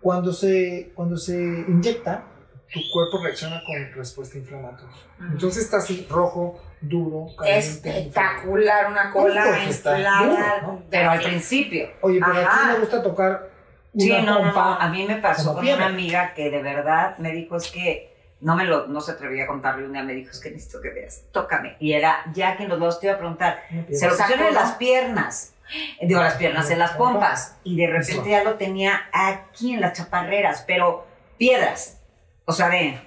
[0.02, 2.25] Cuando se, cuando se inyecta,
[2.71, 4.95] tu cuerpo reacciona con respuesta inflamatoria.
[5.32, 7.89] Entonces está así rojo, duro, caliente.
[7.89, 10.62] Espectacular, una cola Porque está inflada.
[10.62, 10.84] ¿no?
[10.89, 11.89] Pero al principio.
[12.02, 12.58] Oye, pero Ajá.
[12.58, 13.49] a ti me gusta tocar
[13.93, 14.60] una Sí, no.
[14.60, 18.56] A mí me pasó con una amiga que de verdad me dijo es que no
[18.56, 20.89] me lo, no se atrevía a contarle un día, me dijo es que necesito que
[20.89, 21.75] veas, tócame.
[21.80, 24.54] Y era, ya que en los dos te iba a preguntar, se lo pusieron en
[24.54, 25.54] las piernas.
[26.02, 27.58] Digo, las piernas, en las pompas.
[27.63, 28.25] Y de repente Eso.
[28.25, 31.06] ya lo tenía aquí en las chaparreras, pero
[31.38, 31.99] piedras.
[32.45, 32.99] O sea, de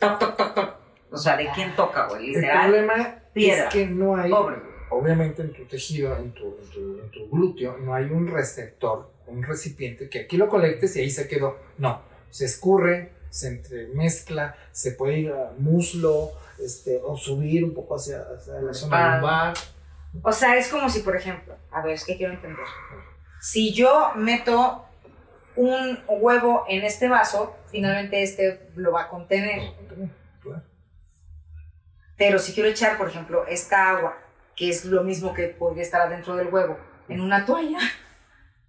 [0.00, 0.74] toc, toc, toc, toc.
[1.12, 2.70] O sea, de quién toca, güey, El literal.
[2.70, 3.64] problema piedra.
[3.68, 4.56] es que no hay, Pobre.
[4.90, 9.10] obviamente en tu tejido, en tu, en, tu, en tu glúteo, no hay un receptor,
[9.28, 11.56] un recipiente que aquí lo colectes y ahí se quedó.
[11.78, 17.96] No, se escurre, se entremezcla, se puede ir al muslo, este, o subir un poco
[17.96, 19.54] hacia, hacia la zona lumbar.
[20.22, 22.64] O sea, es como si, por ejemplo, a ver, es que quiero entender.
[23.40, 24.84] Si yo meto
[25.56, 29.72] un huevo en este vaso, finalmente este lo va a contener.
[32.16, 34.18] Pero si quiero echar, por ejemplo, esta agua,
[34.56, 36.76] que es lo mismo que podría estar adentro del huevo,
[37.08, 37.78] en una toalla.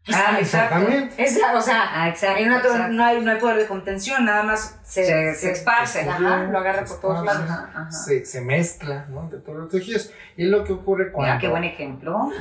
[0.07, 0.77] Ah, exacto.
[0.77, 1.23] Exactamente.
[1.23, 2.41] Esa, o sea, Ah, exacto.
[2.41, 2.93] una toalla exacto.
[2.95, 6.01] no hay, no hay poder de contención, nada más se, Se- se esparce.
[6.01, 8.05] Ajá, lo agarra por todos Se lados.
[8.05, 9.21] Se, se mezcla, ¿no?
[9.23, 10.11] Entre todos los tejidos.
[10.35, 11.27] Y es lo que ocurre cuando.
[11.33, 12.31] Mira, qué buen ejemplo.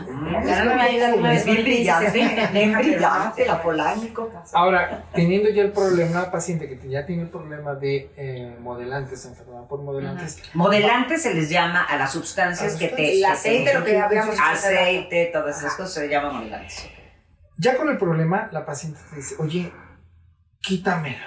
[0.47, 4.33] Ya no me ayuda alguna vez Es bien brillante, "Déjame, bien brillante la Polanco.
[4.55, 9.27] Ahora, teniendo ya el problema, una paciente que ya tiene el problema de eh, modelantes,
[9.27, 13.19] enfermedad por modelantes, Modelante se les llama a las sustancias A que te...
[13.19, 14.37] El aceite, te- lo que habíamos.
[14.41, 16.89] Aceite, todas esas cosas se llaman modelantes.
[17.59, 19.73] Ya con el problema, la paciente te dice, oye,
[20.61, 21.27] quítamelo,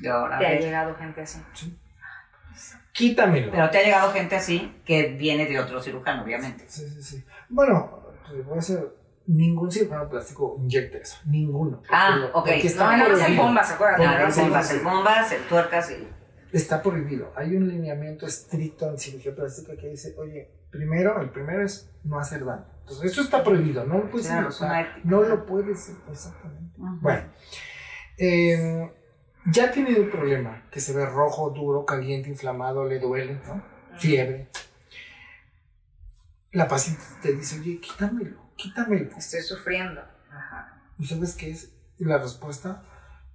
[0.00, 1.40] Y ahora, Te ha llegado gente así.
[2.92, 3.50] quítamelo.
[3.52, 6.64] Pero te ha llegado gente así que viene de otro cirujano, obviamente.
[6.68, 7.24] Sí, sí, sí.
[7.48, 8.94] Bueno, te voy a hacer,
[9.26, 11.82] ningún cirujano plástico inyecta eso, ninguno.
[11.90, 12.46] Ah, lo- ok.
[12.76, 13.42] No, en prohibido.
[13.42, 14.04] bombas, acuérdate.
[14.04, 14.26] Ah, ¿no?
[14.26, 14.76] el sí, bombas, sí.
[14.76, 16.08] el bombas, el tuercas y...
[16.50, 17.30] Está prohibido.
[17.36, 22.18] Hay un lineamiento estricto en cirugía plástica que dice, oye, primero, el primero es no
[22.18, 22.64] hacer daño.
[22.88, 24.48] Entonces, eso está prohibido, no lo puedes Claro,
[25.04, 26.72] no lo puedes, exactamente.
[26.78, 27.28] Bueno,
[28.16, 28.90] eh,
[29.52, 33.62] ya tenido el problema, que se ve rojo, duro, caliente, inflamado, le duele, ¿no?
[33.98, 34.48] Fiebre.
[36.52, 39.14] La paciente te dice, oye, quítamelo, quítamelo.
[39.18, 40.00] Estoy sufriendo.
[40.30, 40.82] Ajá.
[40.98, 41.70] ¿Y sabes qué es?
[41.98, 42.84] Y la respuesta,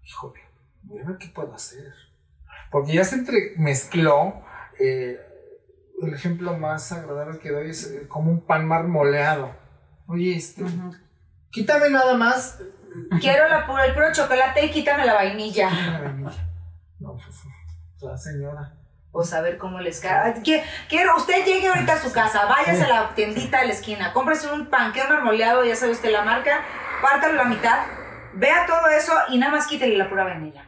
[0.03, 0.41] híjole,
[0.81, 1.93] voy a ver qué puedo hacer.
[2.71, 4.43] Porque ya se entremezcló,
[4.79, 5.19] eh,
[6.05, 9.51] el ejemplo más agradable que doy es eh, como un pan marmoleado.
[10.07, 10.63] Oye, este,
[11.51, 12.59] quítame nada más
[13.19, 15.67] Quiero la pura, el puro chocolate y quítame la vainilla.
[15.67, 16.47] una vainilla.
[16.99, 17.43] No, pues,
[18.01, 18.73] la señora.
[19.11, 20.41] O saber cómo les cae.
[20.89, 24.51] Quiero, usted llegue ahorita a su casa, váyase a la tiendita de la esquina, cómprese
[24.51, 26.63] un panqueo marmoleado, ya sabe usted la marca,
[27.01, 27.85] pártalo la mitad,
[28.33, 30.65] vea todo eso y nada más quítele la pura vainilla.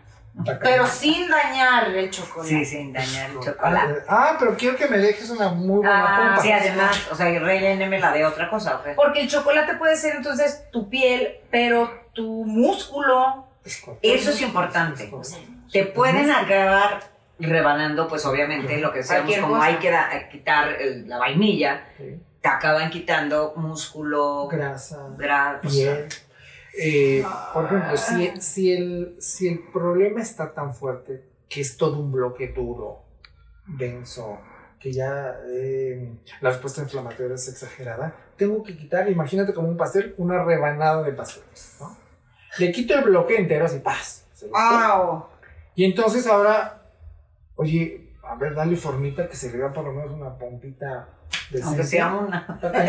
[0.62, 2.50] Pero sin dañar el chocolate.
[2.50, 3.94] Sí, sin dañar el Ah, chocolate.
[3.94, 6.42] eh, Ah, pero quiero que me dejes una muy buena Ah, pompa.
[6.42, 8.90] Sí, además, o sea, y rellénemela de otra cosa, ¿ok?
[8.96, 13.48] Porque el chocolate puede ser entonces tu piel, pero tu músculo.
[14.02, 15.10] Eso es importante.
[15.72, 17.02] Te pueden acabar
[17.40, 19.68] rebanando, pues obviamente, lo que decíamos, Cualquier como cosa.
[19.68, 22.22] hay que da- quitar el- la vainilla, Sí.
[22.42, 25.00] te acaban quitando músculo, Grasa.
[25.18, 25.60] grasa.
[25.62, 26.08] piel.
[26.78, 32.00] Eh, por ejemplo, si, si, el, si el problema está tan fuerte que es todo
[32.00, 33.04] un bloque duro,
[33.66, 34.40] denso,
[34.80, 36.12] que ya eh,
[36.42, 41.14] la respuesta inflamatoria es exagerada, tengo que quitar, imagínate como un pastel, una rebanada de
[41.14, 41.44] pastel.
[41.80, 41.98] ¿no?
[42.58, 44.26] Le quito el bloque entero así, ¡paz!
[44.40, 45.30] quito.
[45.76, 46.84] Y entonces ahora,
[47.56, 51.10] oye, a ver, dale formita que se le vea por lo menos una pompita
[51.52, 52.46] de Aunque sea una.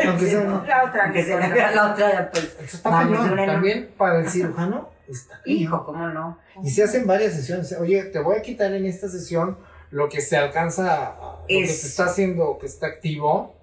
[0.06, 0.64] Aunque sea una.
[0.66, 1.04] La otra.
[1.04, 2.56] Aunque se le vea la otra, pues.
[2.60, 3.36] Eso está cañón.
[3.36, 5.58] También para el cirujano está cañón.
[5.58, 6.38] Hijo, ¿cómo no?
[6.62, 7.74] Y se hacen varias sesiones.
[7.78, 9.58] Oye, te voy a quitar en esta sesión
[9.90, 13.54] lo que se alcanza, lo que Es- se está haciendo, que está activo.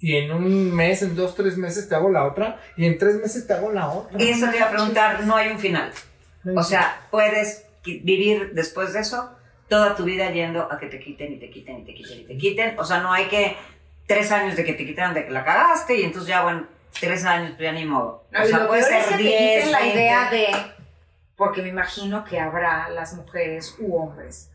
[0.00, 2.60] Y en un mes, en dos, tres meses te hago la otra.
[2.76, 4.18] Y en tres meses te hago la otra.
[4.18, 5.90] Eso te iba a preguntar, no hay un final.
[6.54, 9.30] O sea, puedes vivir después de eso
[9.68, 12.24] toda tu vida yendo a que te quiten y te quiten y te quiten y
[12.24, 12.78] te quiten.
[12.78, 13.56] O sea, no hay que
[14.06, 16.66] tres años de que te quitaran de que la cagaste y entonces ya, bueno,
[17.00, 18.24] tres años, pues ya ni modo.
[18.30, 19.94] No, o y sea, lo puede peor es ser que te 10, quiten la 20.
[19.96, 20.46] idea de.
[21.36, 24.50] Porque me imagino que habrá las mujeres u hombres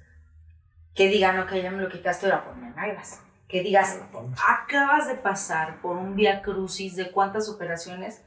[0.95, 3.22] que digan, ok, ya me lo quitaste, ahora ponme nalgas.
[3.48, 4.00] Que digas,
[4.48, 8.22] acabas de pasar por un via crucis de cuántas operaciones,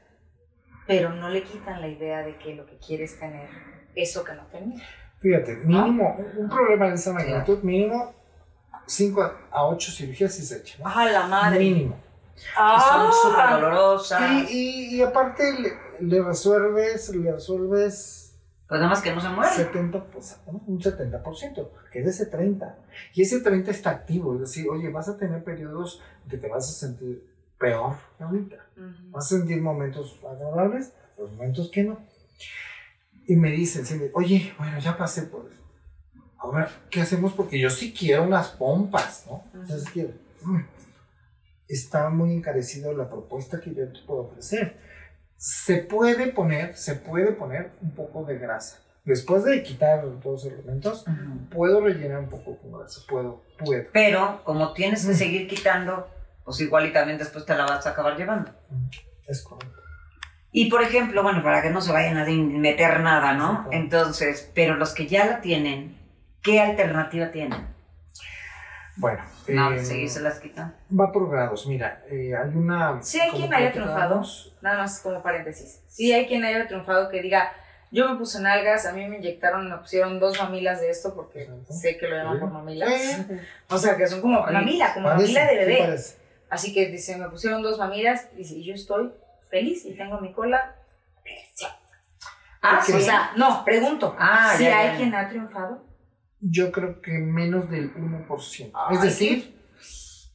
[0.85, 3.49] pero no le quitan la idea de que lo que quieres tener
[3.95, 4.83] eso que no tenía.
[5.23, 8.13] Fíjate, mínimo, un- un problema de esa magnitud, mínimo
[8.85, 10.81] 5 a 8 cirugías sí se echan.
[10.83, 10.91] ¿no?
[10.93, 11.59] ¡Ah, la madre!
[11.59, 11.95] Mínimo.
[12.35, 13.53] Son súper ¡Ah!
[13.55, 14.21] dolorosas.
[14.21, 18.35] Y, y, y aparte le, le resuelves, le resuelves
[18.67, 19.49] Pues nada más que no se muere.
[19.53, 22.75] 70, pues, un 70%, que es ese 30.
[23.13, 26.67] Y ese 30 está activo, es decir, oye, vas a tener periodos que te vas
[26.69, 27.25] a sentir
[27.57, 28.57] peor ahorita.
[28.75, 29.11] Ujú.
[29.11, 31.99] Vas a sentir momentos agradables, los momentos que no.
[33.27, 35.61] Y me dicen, sí, me- oye, bueno, ya pasé por eso.
[36.37, 37.33] Ahora, ¿qué hacemos?
[37.33, 39.43] Porque yo sí quiero unas pompas, ¿no?
[39.53, 40.11] Entonces quiero.
[40.43, 40.59] mm,
[41.67, 44.77] Está muy encarecido la propuesta que yo te puedo ofrecer.
[45.37, 48.79] Se puede poner, se puede poner un poco de grasa.
[49.05, 51.05] Después de quitar todos los elementos,
[51.51, 53.01] puedo rellenar un poco con grasa.
[53.07, 53.85] Puedo, puedo.
[53.93, 56.07] Pero como tienes que seguir quitando,
[56.45, 58.51] pues igual y también después te la vas a acabar llevando.
[59.27, 59.81] Es correcto.
[60.55, 63.47] Y por ejemplo, bueno, para que no se vayan a meter nada, ¿no?
[63.49, 63.69] Sí, claro.
[63.71, 65.97] Entonces, pero los que ya la tienen,
[66.43, 67.67] ¿qué alternativa tienen?
[68.95, 70.75] Bueno, No, eh, seguirse las quitan.
[70.91, 71.65] va por grados.
[71.65, 73.01] Mira, eh, hay una.
[73.01, 74.21] Sí, hay quien haya triunfado.
[74.61, 75.81] Nada más como paréntesis.
[75.87, 77.51] Sí, hay quien haya triunfado que diga,
[77.91, 81.47] Yo me puse nalgas, a mí me inyectaron, me pusieron dos mamilas de esto porque
[81.69, 82.89] sé que lo llaman por mamilas.
[82.91, 83.39] Eh,
[83.69, 85.95] O sea, que son como mamila, como parece, mamila de bebé.
[86.49, 89.11] Así que dice, me pusieron dos mamilas y dice, y yo estoy
[89.53, 90.75] feliz y tengo mi cola.
[91.23, 91.77] preciosa.
[92.61, 93.01] Ah, o sí.
[93.01, 94.15] sea, no, pregunto.
[94.17, 94.97] Ah, si ya, hay ya.
[94.97, 95.85] quien ha triunfado.
[96.39, 98.71] Yo creo que menos del 1%.
[98.73, 99.61] Ay, es decir,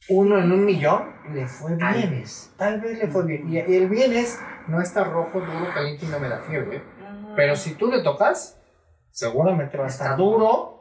[0.07, 2.11] uno en un millón le fue bien.
[2.11, 2.53] vez.
[2.57, 3.51] Tal vez le fue bien.
[3.51, 6.81] Y el bien es, no está rojo, duro, caliente y no me da fiebre.
[7.35, 8.57] Pero si tú le tocas,
[9.11, 10.77] seguramente va a estar duro.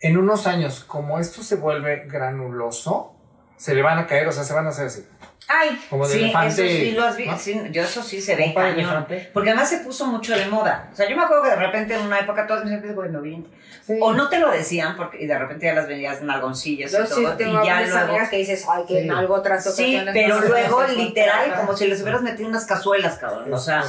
[0.00, 3.19] En unos años, como esto se vuelve granuloso,
[3.60, 5.06] se le van a caer, o sea, se van a hacer así.
[5.48, 6.48] Ay, Como de Sí, elefante.
[6.48, 7.32] eso sí lo has visto.
[7.32, 7.38] ¿no?
[7.38, 9.06] sí, yo eso sí se ve cañón.
[9.34, 10.88] Porque además se puso mucho de moda.
[10.92, 13.20] O sea, yo me acuerdo que de repente en una época todas mis amigas, me
[13.20, 13.44] vi.
[13.84, 13.98] Sí.
[14.00, 17.06] O no te lo decían porque y de repente ya las veías nalgoncillas yo y
[17.08, 17.36] sí todo.
[17.36, 17.98] tengo y ya luego.
[17.98, 19.06] amigas que dices, ay, que Sí.
[19.06, 23.52] en algo otras Sí, pero luego literal como si les hubieras metido unas cazuelas, cabrón.
[23.52, 23.82] O sea,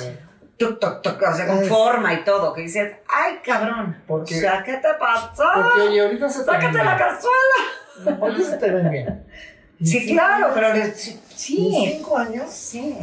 [0.58, 2.54] tuc, tuc, tuc, o sea, con forma y todo.
[2.54, 4.02] Que dices, ay, cabrón.
[4.08, 5.44] Porque- o sea, ¿qué te pasó?
[5.54, 6.98] Porque ahorita se te ven Sácate la bien.
[6.98, 8.18] cazuela.
[8.20, 9.26] Ahorita se te ven bien.
[9.84, 11.20] Sí, claro, pero de- sí.
[11.36, 12.98] cinco años, Sí.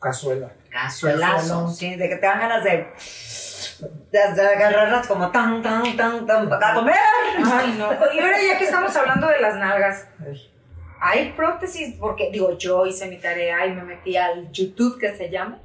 [0.00, 0.50] cazuela.
[0.70, 2.86] Cazuelazo, sí, de que te dan ganas de,
[4.12, 6.94] de, de agarrarlas como tan, tan, tan, tan, para comer.
[7.44, 7.90] Ay, no.
[8.14, 10.06] Y ahora ya que estamos hablando de las nalgas,
[11.00, 15.30] hay prótesis, porque digo, yo hice mi tarea y me metí al YouTube que se
[15.30, 15.58] llama,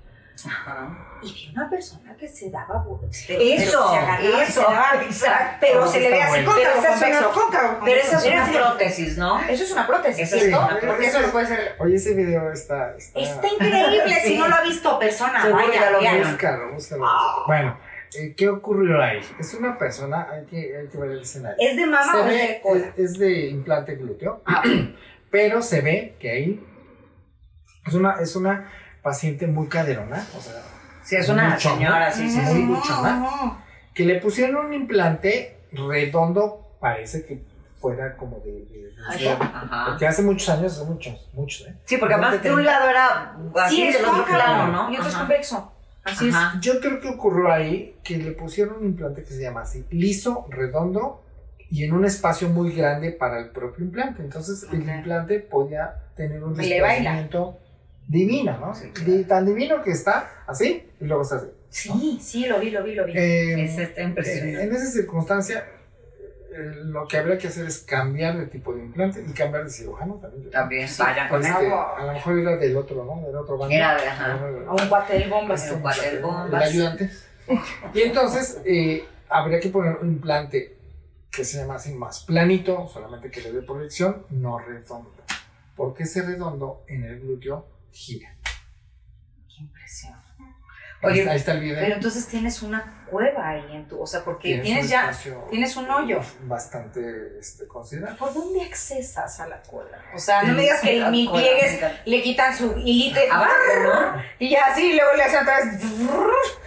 [1.24, 4.68] y vi una persona que se daba Eso, eso,
[5.02, 5.58] exacto.
[5.62, 9.40] pero se le ve así cóncavo, Pero esa es una- prótesis, ¿no?
[9.42, 10.68] Eso es una prótesis, ¿cierto?
[10.86, 11.76] Porque eso no puede ser...
[11.80, 12.96] Oye, ese video está.
[12.96, 16.00] Está, Está increíble, si no lo ha visto persona, vaya, lo.
[16.30, 17.06] Búscalo, búscalo.
[17.48, 17.78] Bueno,
[18.16, 19.22] eh, ¿qué ocurrió ahí?
[19.40, 21.58] Es una persona, hay que, hay que ver el escenario.
[21.60, 22.86] ¿Es de mama se o de cola?
[22.96, 24.44] es, es de implante glúteo,
[25.32, 26.68] pero se ve que ahí
[27.88, 30.62] es una, es una paciente muy caderona, o sea,
[31.04, 31.76] Sí, es una Mucho, ¿no?
[31.76, 32.66] señora, sí, sí, sí.
[32.66, 33.60] buchona.
[33.94, 37.42] que le pusieron un implante redondo, parece que
[37.80, 38.52] fuera como de...
[38.52, 39.86] de- de- Ay, de- Ajá.
[39.90, 41.76] porque hace muchos años, hace muchos, muchos, ¿eh?
[41.86, 43.36] Sí, porque además de un lado era
[43.66, 44.92] así, Sí, es del otro cóncavo, plano, ¿no?
[44.92, 45.72] Y otro es convexo.
[46.06, 46.36] Así es.
[46.36, 46.58] Ajá.
[46.62, 50.46] Yo creo que ocurrió ahí que le pusieron un implante que se llama así, liso,
[50.50, 51.22] redondo
[51.70, 54.22] y en un espacio muy grande para el propio implante.
[54.22, 56.96] Entonces el implante podía tener un Y le baila.
[57.16, 57.58] desplazamiento
[58.08, 58.76] divino, ¿no?
[58.76, 61.48] Sí, Di- Tan divino que está así y luego está así.
[61.70, 63.14] Sí, sí, lo vi, lo vi, lo vi.
[63.16, 64.64] Eh, Es eh, impresionante.
[64.64, 65.66] en esa circunstancia,
[66.56, 69.72] eh, lo que habría que hacer es cambiar de tipo de implante y cambiar de
[69.72, 70.52] cirujano también.
[70.52, 71.96] También, vaya con Este, eso.
[71.98, 73.26] a lo mejor era del otro, ¿no?
[73.26, 73.74] Del otro bando.
[73.76, 74.26] Era de- ajá.
[74.34, 75.72] A A un cuate del bombas.
[75.72, 76.64] Un cuate del el bombas.
[76.64, 77.10] ayudante.
[77.94, 80.78] Y entonces eh, habría que poner un implante
[81.32, 85.12] que se llama así más planito, solamente que le dé proyección, no redondo.
[85.76, 88.36] Porque ese redondo en el glúteo gira.
[89.48, 90.14] Qué impresión.
[91.06, 91.80] Ahí Oye, está- ahí está el video.
[91.82, 95.12] Pero entonces tienes una cueva ahí en tu, o sea, porque tienes, ya,
[95.50, 96.22] tienes un hoyo.
[96.44, 98.18] Bastante este, considerable.
[98.18, 99.98] ¿Por dónde accesas a la cola?
[100.16, 103.52] O sea, no me digas que mi pliegues le quitan su hilito y- Abajo,
[103.84, 104.24] ¿no?
[104.40, 105.84] y ya así, y luego le hacen otra vez.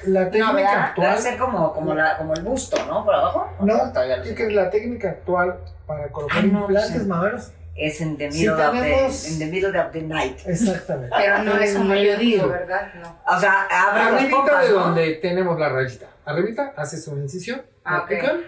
[0.05, 0.53] La técnica.
[0.55, 1.19] Debe actual.
[1.19, 3.05] ser como, como, la, como el busto, ¿no?
[3.07, 3.51] Por abajo.
[3.61, 7.09] No, todavía no es que la técnica actual para colocar Ah, no, implantes sí.
[7.09, 7.53] mameros.
[7.79, 10.39] Es en the Si middle, of, the, tenemos- in the middle of the night.
[10.47, 11.15] Exactamente.
[11.17, 12.93] Pero no es un medio mediodía, ¿verdad?
[13.03, 13.21] No.
[13.27, 14.79] O sea, abre las Arribita pompas, de ¿no?
[14.81, 16.07] donde tenemos la rayita.
[16.25, 18.45] Arribita haces una incisión Ah, vertical,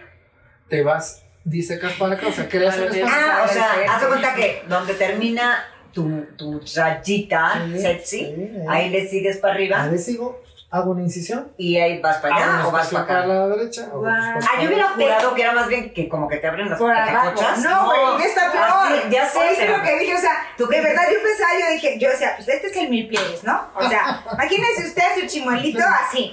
[0.68, 3.06] te vas, disecas para acá, o sea, creas un espacio.
[3.08, 8.34] Ah, o sea, haz de cuenta que donde termina tu, tu rayita Sí, sexy, sí,
[8.36, 8.64] eh.
[8.68, 12.36] ahí le sigues para arriba Ahí le sigo, hago una incisión, y ahí vas para
[12.36, 13.26] allá o vas para para acá.
[13.26, 13.86] la derecha.
[13.90, 14.14] Guau.
[14.14, 16.68] espacio Ah, yo hubiera la- jurado que era más bien que como que te abren
[16.68, 17.32] las Por te abajo.
[17.34, 17.58] cochas.
[17.60, 18.64] No, güey, está peor.
[18.64, 20.14] así, ya sé, ¿Oíste lo que dije?
[20.14, 22.90] O sea, ¿Tú de verdad yo pensaba, yo dije, yo decía, pues este es el
[22.90, 23.68] mil pliegues, ¿no?
[23.76, 26.32] O sea, imagínense ustedes su chimuelito así.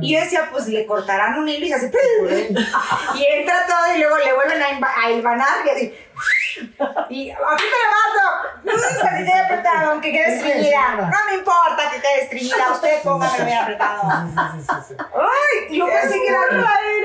[0.00, 1.90] Y yo decía, pues le cortarán un hilo y se hace.
[3.14, 4.66] Y entra todo y luego le vuelven a,
[5.04, 5.94] a hilvanar y así.
[7.08, 8.62] Y aprieta la mano.
[8.64, 10.96] No sé si quede apretado, aunque quede estreñida.
[10.96, 12.72] No me importa que quede estreñida.
[12.72, 14.02] Usted póngame bien apretado.
[14.08, 16.40] Ay, yo pensé que era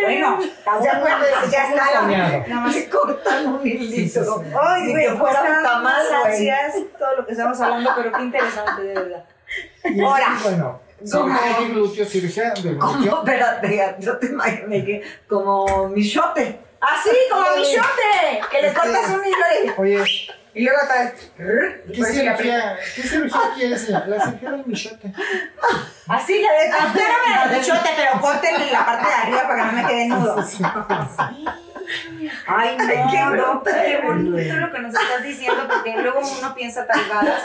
[0.04, 0.40] Bueno,
[0.84, 2.02] ya cuando ya está.
[2.48, 2.76] Nada más.
[2.92, 4.44] Cortan un hilito.
[4.62, 8.94] Ay, güey, que fuera tamal, ansias, todo lo que estamos hablando, pero qué interesante, de
[8.94, 9.24] verdad.
[10.04, 10.38] Ahora.
[10.44, 10.82] Bueno,
[11.12, 11.30] ¿Cómo?
[11.30, 13.24] cirugía de glúteo, cirugía Como, glúteo.
[13.24, 16.67] espérate, yo te imaginé que como michote.
[16.80, 21.32] Así como a Michote, que le cortas un hilo y, Oye, y luego vez.
[21.88, 23.90] ¿qué cirugía, ¿qué cirugía quieres?
[23.90, 25.14] La cirugía del michote.
[26.08, 26.72] Así, la de.
[26.72, 29.82] A usted no me da Michote, pero córtenle la parte de arriba para que no
[29.82, 30.36] me quede nudo.
[32.48, 36.56] Ay, no, Ay, qué no, qué bonito lo que nos estás diciendo, porque luego uno
[36.56, 37.44] piensa talgadas.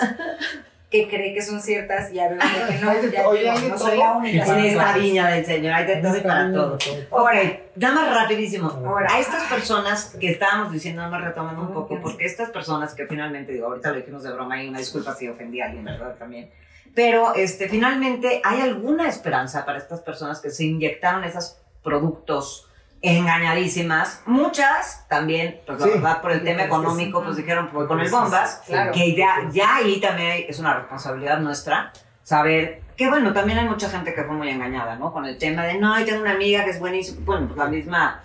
[0.93, 3.99] Que cree que son ciertas y a veces que no, ya todo, digo, no soy
[3.99, 4.45] la única.
[4.45, 6.78] En esta viña del Señor, hay de todo y para todo.
[7.11, 8.68] Ahora, nada más rapidísimo.
[8.68, 9.09] Ahora.
[9.11, 13.07] A estas personas que estábamos diciendo, nada más retomando un poco, porque estas personas que
[13.07, 16.14] finalmente, digo, ahorita lo dijimos de broma y una disculpa si ofendí a alguien, ¿verdad?
[16.18, 16.51] También.
[16.95, 22.68] Pero este, finalmente, ¿hay alguna esperanza para estas personas que se inyectaron esos productos
[23.03, 24.22] engañadísimas?
[24.26, 25.92] Muchas también, pues la Sí.
[25.94, 28.92] verdad, por el tema Es económico, pues dijeron, pues con el bombas, claro.
[28.92, 31.92] que ya, ya ahí también hay- es una responsabilidad nuestra
[32.22, 35.12] saber que bueno, también hay mucha gente que fue muy engañada, ¿no?
[35.12, 37.66] Con el tema de, no, yo tengo una amiga que es buenísima, bueno, pues la
[37.66, 38.20] misma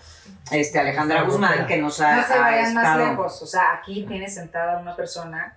[0.51, 3.41] este, Alejandra Guzmán que nos ha, no se vayan más lejos.
[3.41, 5.55] O sea, aquí tiene sentada una persona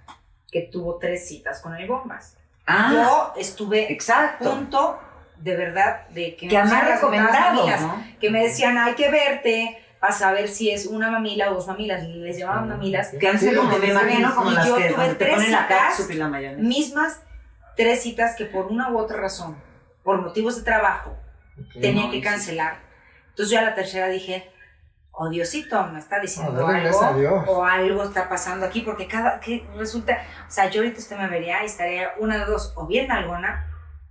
[0.51, 2.37] que tuvo tres citas con el bombas.
[2.67, 4.51] Ah, Yo estuve a exacto.
[4.51, 4.99] punto,
[5.41, 9.79] de verdad, de que, Que a me contadas recomendado, que me decían, hay que verte
[9.99, 12.05] para saber si es una mamila o dos mamilas.
[12.05, 13.11] Y les llamaban mamilas.
[13.19, 16.11] Que han sido como, me imagino, como Y las yo que tuve tres la citas,
[16.17, 16.29] la.
[16.59, 17.23] Mismas
[17.77, 19.57] tres citas que por una u otra razón,
[20.03, 21.17] por motivos de trabajo,
[21.81, 22.23] tenía no, que sí.
[22.23, 22.79] cancelar.
[23.31, 24.51] Entonces yo a la tercera dije,
[25.13, 29.41] oh Diosito, me está diciendo Ah, a algo o algo está pasando aquí porque cada
[29.41, 32.87] que resulta, o sea, yo ahorita usted me vería y estaría una de dos, o
[32.87, 33.70] bien alguna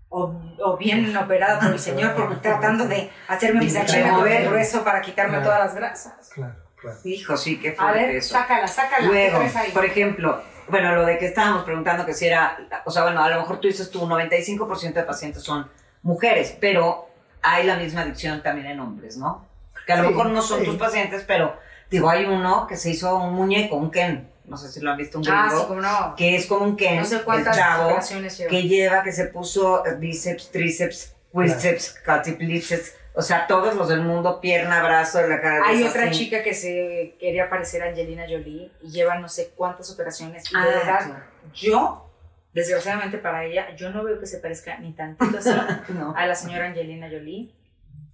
[0.10, 0.34] o,
[0.64, 4.48] o bien operada por el Señor porque tratando de hacerme mi sachet Remover.
[4.48, 5.46] grueso para quitarme Claro.
[5.46, 6.30] todas las grasas.
[6.34, 6.98] Claro, claro.
[7.04, 8.34] Hijo, sí, qué A fuerte ver, eso.
[8.34, 9.02] sácala, sácala.
[9.02, 9.72] ¿qué Luego, ahí?
[9.72, 13.30] por ejemplo, bueno, lo de que estábamos preguntando que si era, o sea, bueno, a
[13.30, 15.70] lo mejor tú dices tú, 95% de pacientes son
[16.04, 17.08] mujeres, pero
[17.42, 19.46] hay la misma adicción también en hombres, ¿no?
[19.86, 20.66] Que a lo Sí, mejor no son sí.
[20.66, 21.56] tus pacientes, pero
[21.90, 24.98] digo, hay uno que se hizo un muñeco, un Ken, no sé si lo han
[24.98, 26.16] visto, un ah, gringo, sí, como no.
[26.18, 28.50] que es como un Ken, No sé el cuántas chavo, operaciones lleva.
[28.50, 34.40] que lleva, que se puso bíceps, tríceps, bíceps, cuádriceps, o sea, todos los del mundo,
[34.42, 36.20] pierna, brazo, la cara Hay otra así.
[36.20, 40.44] chica que se quería parecer a Angelina Jolie y lleva no sé cuántas operaciones.
[40.52, 41.24] Y Ah, de verdad, claro.
[41.54, 42.12] yo,
[42.54, 45.50] desgraciadamente para ella, yo no veo que se parezca ni tantito así
[45.90, 46.14] No.
[46.16, 47.52] a la señora Angelina Jolie.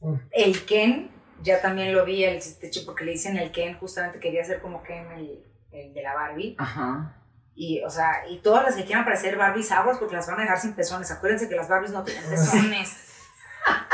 [0.02, 0.16] Mm.
[0.32, 1.12] El Ken,
[1.44, 4.60] ya también lo vi, el, de hecho, porque le dicen el Ken, justamente quería ser
[4.62, 5.44] como Ken, el,
[5.76, 6.56] el de la Barbie.
[6.58, 7.16] Ajá.
[7.56, 10.42] Y, o sea, y todas las que quieran parecer Barbies aguas porque las van a
[10.42, 11.10] dejar sin pezones.
[11.12, 12.98] Acuérdense que las Barbies no tienen pezones.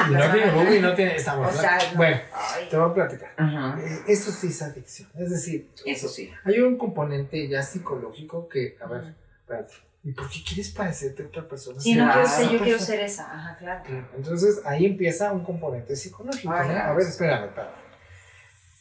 [0.09, 1.15] Y no tiene booby, no tiene.
[1.15, 1.55] Estamos.
[1.55, 1.97] O sea, no.
[1.97, 2.67] Bueno, Ay.
[2.69, 3.29] te voy a platicar.
[3.37, 3.79] Ajá.
[3.79, 5.09] Eh, Eso sí es adicción.
[5.17, 6.31] Es decir, Eso sí.
[6.43, 9.73] hay un componente ya psicológico que, a ver, espérate.
[10.03, 11.79] ¿Y por qué quieres parecerte a otra persona?
[11.79, 13.31] Sí, no quiero ser, yo Esa quiero ser esa.
[13.31, 13.83] Ajá, claro.
[13.85, 16.51] Claro, Entonces ahí empieza un componente psicológico.
[16.51, 16.77] Ay, ¿no?
[16.79, 17.71] A ver, espérame, espérame.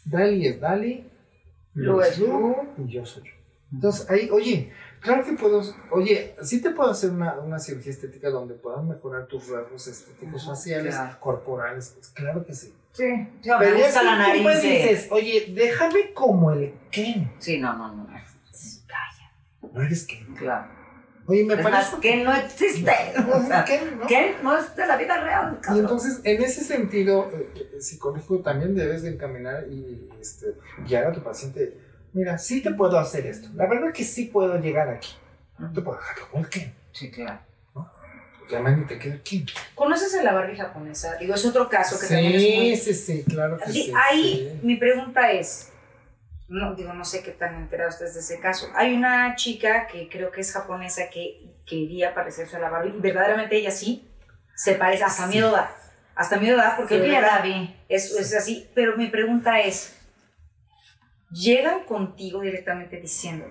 [0.07, 1.10] Dali es Dali,
[1.75, 3.31] Lu es es Lu y yo soy yo.
[3.73, 5.63] Entonces ahí, oye, claro que puedo,
[5.93, 10.43] oye, sí te puedo hacer una, una cirugía estética donde puedan mejorar tus rasgos estéticos
[10.43, 11.21] Ajá, faciales, claro.
[11.21, 12.75] corporales, pues, claro que sí.
[12.93, 13.05] Sí.
[13.05, 13.29] me
[13.61, 14.63] Pero si la tú nariz.
[14.63, 17.31] de- dices, oye, déjame como el Ken.
[17.39, 18.09] Sí, no, no, no.
[19.73, 20.35] No eres Ken.
[20.35, 20.69] Claro.
[21.31, 22.93] Oye, me Es parece más, que no existe.
[23.33, 24.07] O sea, Ken, ¿no?
[24.07, 24.35] ¿Qué?
[24.43, 25.61] No es de la vida real.
[25.75, 30.55] Y entonces, en ese sentido eh, eh, psicológico, también debes de encaminar y este,
[30.87, 31.77] guiar a tu paciente.
[32.13, 33.49] Mira, sí te puedo hacer esto.
[33.55, 35.11] La verdad que sí puedo llegar aquí.
[35.59, 36.75] No te puedo dejar el Ken.
[36.93, 37.39] Sí, claro.
[38.49, 39.47] Además ni te queda Ken.
[39.77, 41.15] ¿Conoces a la Barbie japonesa?
[41.17, 42.77] Digo, es otro caso que también es muy...
[42.77, 43.93] Sí, sí, sí, claro que Sí, sí.
[43.95, 44.67] ahí sí.
[44.67, 45.70] mi pregunta es,
[46.51, 48.69] no digo, no sé qué tan enterados ustedes de ese caso.
[48.75, 53.01] Hay una chica que creo que es japonesa que quería parecerse a la Barbie y
[53.01, 54.11] verdaderamente ella sí
[54.57, 55.31] se parece, hasta Sí.
[55.31, 55.75] miedo da.
[56.17, 56.97] Hasta miedo da porque
[57.89, 58.69] es, es así.
[58.75, 59.97] Pero mi pregunta es,
[61.31, 63.47] llegan contigo directamente diciendo,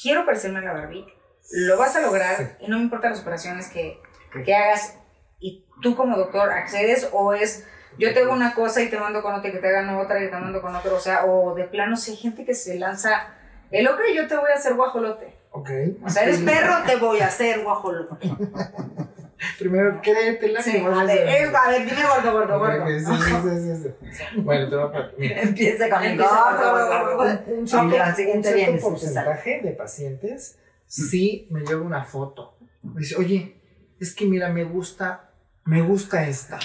[0.00, 1.06] quiero parecerme a la Barbie,
[1.52, 3.98] lo vas a lograr y no me importan las operaciones que,
[4.44, 4.96] que hagas
[5.38, 7.68] y tú como doctor accedes o es
[7.98, 10.22] yo te hago una cosa y te mando con otra y que te hagan otra
[10.22, 12.78] y te mando con otra, o sea, o de plano si hay gente que se
[12.78, 13.34] lanza
[13.70, 15.34] el ok, yo te voy a hacer guajolote.
[15.52, 15.70] Ok.
[16.04, 18.14] O sea, eres perro, te voy a hacer guajolote.
[19.58, 20.62] Primero, créetela.
[20.62, 22.86] Sí, que vas a a ver, hacer- es- a ver, dime gordo, gordo, gordo.
[22.86, 23.12] sí, sí,
[23.42, 24.24] sí, sí, sí.
[24.42, 28.82] Bueno, te voy a Empieza con el gordo, un, un un siguiente cierto viene, sí,
[28.84, 32.54] porcentaje de pacientes sí me lleva una foto.
[32.82, 33.56] Me dice, oye,
[33.98, 35.30] es que mira, me gusta,
[35.64, 36.58] me gusta esta.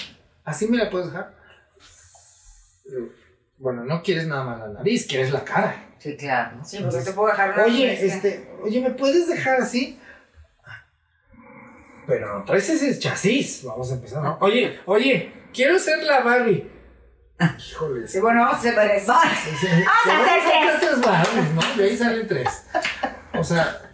[0.46, 1.34] ¿Así me la puedes dejar?
[3.58, 5.88] Bueno, no quieres nada más la nariz, quieres la cara.
[5.98, 6.64] Sí, claro.
[6.64, 9.98] Sí, porque te puedo dejar una Oye, este, oye, ¿me puedes dejar así?
[12.06, 13.64] Pero no traes ese chasis.
[13.64, 14.38] Vamos a empezar, ¿no?
[14.40, 16.70] Oye, oye, quiero ser la Barbie.
[17.58, 18.06] Híjole.
[18.06, 19.08] Sí, bueno, vamos a hacer tres.
[19.08, 19.20] Va.
[19.24, 21.76] Vamos a hacer tres Barbies, ¿no?
[21.76, 22.48] De ahí salen tres.
[23.34, 23.85] O sea,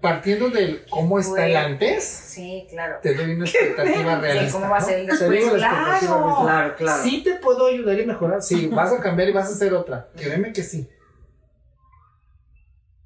[0.00, 2.98] partiendo del cómo está el antes, Sí, claro.
[3.02, 4.46] te doy una expectativa realista.
[4.46, 5.18] Sí, ¿cómo va a ser el ¿no?
[5.18, 5.60] Te digo después?
[5.60, 6.42] la expectativa Claro.
[6.44, 7.02] Claro, claro.
[7.02, 8.42] Sí te puedo ayudar y mejorar.
[8.42, 10.08] Sí, vas a cambiar y vas a hacer otra.
[10.16, 10.88] Créeme que sí.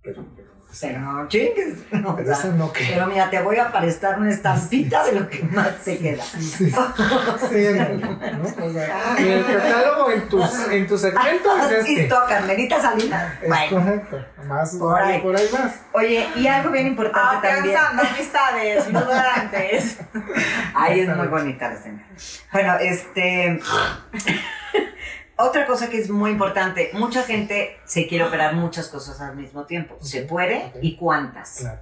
[0.03, 0.24] Pero,
[0.81, 1.75] pero Pero no chingues.
[2.05, 2.85] O Pero sea, eso no que.
[2.93, 6.23] Pero mira, te voy a prestar una estampita de lo que más te queda.
[6.23, 6.81] Sí, sí, ¿no?
[8.64, 11.95] O sea, en el catálogo, en tu, en tu segmento es ¿Has este.
[11.95, 13.33] visto a Carmelita Salinas?
[13.43, 14.25] Es Bueno, correcto.
[14.47, 15.21] Más Por ahí.
[15.21, 15.73] por ahí más.
[15.93, 17.77] oye, y algo bien importante también.
[17.77, 19.99] amistades, lugarantes.
[20.75, 22.05] Ay, es muy bonita la señora.
[22.53, 23.61] Bueno, este.
[25.39, 29.64] Otra cosa que es muy importante, mucha gente se quiere operar muchas cosas al mismo
[29.66, 29.97] tiempo.
[30.01, 30.72] ¿Se puede?
[30.82, 31.59] ¿Y cuántas?
[31.61, 31.78] Claro.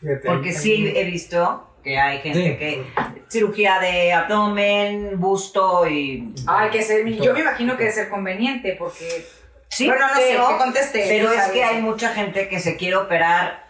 [0.00, 2.56] Fíjate, Porque hay- sí he visto que hay gente Sí.
[2.56, 2.84] que
[3.28, 8.76] cirugía de abdomen, busto y Ay, que ser, yo me imagino que debe ser conveniente
[8.78, 9.26] porque.
[9.68, 11.04] sí, bueno, no sé, pero, que conteste.
[11.08, 13.64] pero es que hay mucha gente que se quiere operar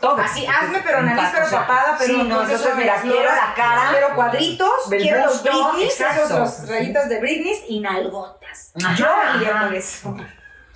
[0.00, 0.16] todo.
[0.16, 3.54] Así, hazme, pero nariz, pero o sea, papada, pero sí, no, entonces mira, quiero la
[3.54, 8.72] cara, pero cuadritos, del quiero los Britneys, esos los rayitas de Britney y nalgotas.
[8.82, 10.16] Ajá, yo iría eso.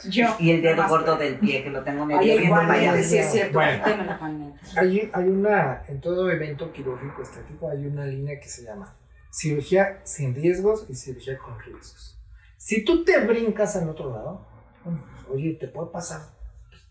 [0.04, 0.34] Yo.
[0.40, 3.02] y el dedo gordo del pie que lo tengo medio Ay, viendo para allá.
[3.04, 3.52] sí es cierto.
[3.54, 4.56] Bueno.
[4.76, 8.92] Hay, hay una, en todo evento quirúrgico estético hay una línea que se llama
[9.32, 12.18] cirugía sin riesgos y cirugía con riesgos.
[12.56, 14.46] Si tú te brincas al otro lado,
[14.84, 16.20] bueno, pues, oye, te puede pasar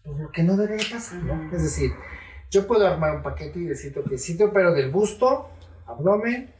[0.04, 1.56] pues, lo que no debe de pasar, ¿no?
[1.56, 1.92] Es decir,
[2.52, 5.49] yo puedo armar un paquete y decirte que si te opero del busto,
[5.88, 6.52] abdomen,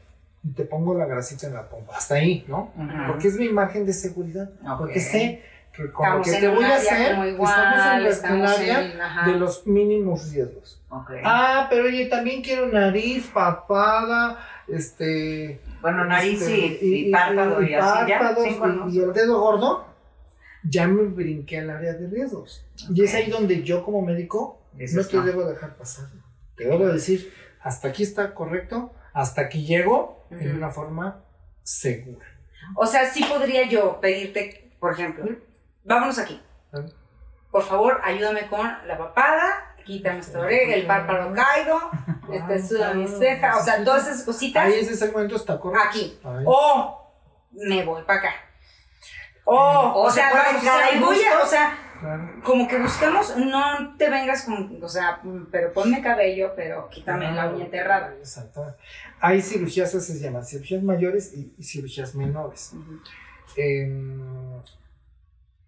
[0.44, 1.96] y te pongo la grasita en la pompa.
[1.96, 2.72] Hasta ahí, ¿no?
[3.06, 4.50] Porque es mi imagen de seguridad.
[4.78, 7.12] Porque sé que con lo Estamos que en te voy a hacer,
[8.06, 10.80] estamos en, la- de los mínimos riesgos.
[11.24, 14.38] Ah, pero oye, también quiero nariz, papada,
[14.68, 15.60] este...
[15.80, 18.48] bueno, nariz este, y, y párpado y, así párpados
[18.92, 19.86] y el dedo gordo,
[20.64, 22.64] ya me brinqué al área de riesgos.
[22.94, 26.06] Y es ahí donde yo como médico Dices, no te debo dejar pasar.
[26.56, 30.56] Te debo decir, hasta aquí está correcto, hasta aquí llego en Ujú.
[30.58, 31.22] una forma
[31.62, 32.26] segura.
[32.76, 35.24] O sea, sí podría yo pedirte, por ejemplo,
[35.84, 36.40] vámonos aquí.
[36.72, 36.80] Ah.
[37.50, 41.78] Por favor, ayúdame con la papada, quítame esta oreja, el párpado caído,
[42.32, 45.88] este suda mi ceja, o sea, todas esas cositas Ahí ese segmento está correcto.
[45.88, 46.18] aquí.
[46.24, 46.44] Ahí.
[46.46, 47.12] O
[47.50, 48.30] me voy para acá.
[49.44, 52.32] O, O o se sea, vamos, o sea, voy a- o sea, Claro.
[52.42, 55.22] como que buscamos, no te vengas con, o sea,
[55.52, 58.12] pero ponme cabello, pero quítame la uña enterrada.
[58.18, 58.74] Exacto.
[59.20, 62.72] Hay cirugías, esas se llaman cirugías mayores y, y cirugías menores.
[63.56, 64.20] Em,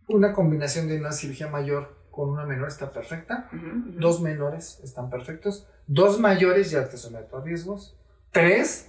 [0.09, 3.49] una combinación de una cirugía mayor con una menor está perfecta.
[3.53, 5.69] Dos menores están perfectos.
[5.87, 7.97] Dos mayores ya te someto a riesgos.
[8.31, 8.89] Tres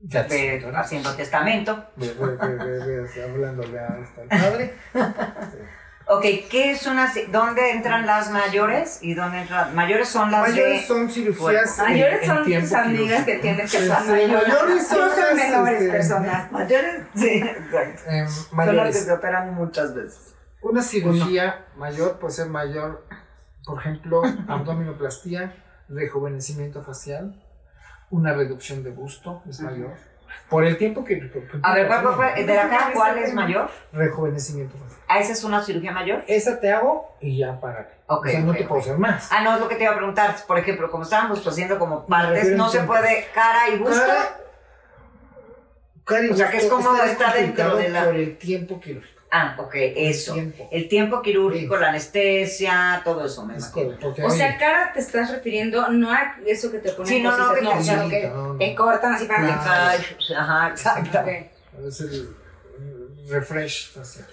[0.00, 1.86] ya te haciendo testamento.
[1.96, 4.74] Ve, ve, ve, este al padre.
[6.06, 9.74] Ok, ¿qué es una, dónde entran las mayores y dónde entran?
[9.74, 10.86] Mayores son las Mayores de...
[10.86, 11.78] son cirugías.
[11.78, 14.48] en- Mayores en son tus amigas que tienes que Sí, son sí, mayores.
[14.48, 16.52] mayores son las, menores este, personas.
[16.52, 18.02] Mayores, sí, exacto.
[18.10, 19.04] Em, Son las que mayores.
[19.04, 20.34] se operan muchas veces.
[20.60, 23.06] Una cirugía mayor puede ser mayor,
[23.64, 25.56] por ejemplo, abdominoplastía,
[25.88, 27.42] rejuvenecimiento facial,
[28.10, 29.94] una reducción de busto es mayor.
[30.48, 31.18] Por el tiempo que.
[31.18, 32.34] que- A ver, ¿cuál, cuál?
[32.46, 33.70] ¿de la cara cuál es mayor?
[33.92, 34.76] Rejuvenecimiento.
[35.08, 36.24] ¿A esa es una cirugía mayor?
[36.28, 37.90] Esa te hago y ya para.
[38.06, 39.30] Ok, o sea, no te puedo hacer más.
[39.32, 40.34] Ah, no, es lo que te iba a preguntar.
[40.46, 43.94] Por ejemplo, como estábamos haciendo como partes, no se puede cara y busto.
[44.00, 44.36] Cara-
[46.04, 48.80] cara y O sea, que es como está está dentro de la- Por el tiempo
[48.80, 49.13] quirúrgico.
[49.36, 50.34] Ah, ok, eso.
[50.34, 50.68] tiempo.
[50.70, 51.80] El tiempo quirúrgico, Sí.
[51.80, 53.96] la anestesia, todo eso, me Es imagino.
[54.24, 57.52] O sea, cara te estás refiriendo no a eso que te ponen Sí, no, no,
[57.52, 57.60] que
[58.08, 58.58] que no, no.
[58.58, 59.98] te cortan así para que Ay,
[60.36, 61.18] Ajá, exacto.
[61.18, 61.28] Ok.
[61.88, 62.28] es el
[62.78, 64.26] mm, refresh facial.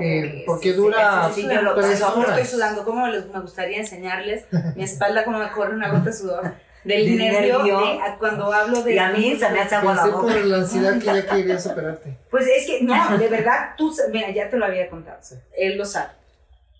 [0.00, 2.38] Eh, porque sí, dura sí, sí, sí, yo lo tres yo horas.
[2.38, 2.84] estoy sudando.
[2.84, 4.44] ¿Cómo les- me gustaría enseñarles
[4.76, 6.54] mi espalda cómo me corre una gota de sudor?
[6.88, 7.78] Del Del nervio, nervio.
[7.80, 8.94] de- a- cuando hablo de...
[8.94, 10.20] Y a mí se me hace agua la boca.
[10.22, 12.16] por la ansiedad que ya querías operarte.
[12.30, 15.18] Pues es que, no, de verdad, tú, mira, ya te lo había contado.
[15.22, 15.34] Sí.
[15.58, 16.12] Él lo sabe.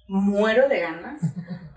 [0.06, 1.20] Muero de ganas,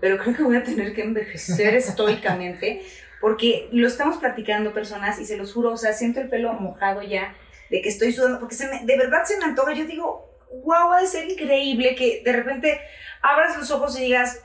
[0.00, 2.82] pero creo que voy a tener que envejecer estoicamente,
[3.20, 7.02] porque lo estamos platicando personas y se los juro, o sea, siento el pelo mojado
[7.02, 7.34] ya,
[7.68, 9.74] de que estoy sudando, porque se me, de verdad se me antoja.
[9.74, 10.30] Yo digo,
[10.64, 12.80] wow, ha de ser increíble que de repente
[13.20, 14.40] abras los ojos y digas,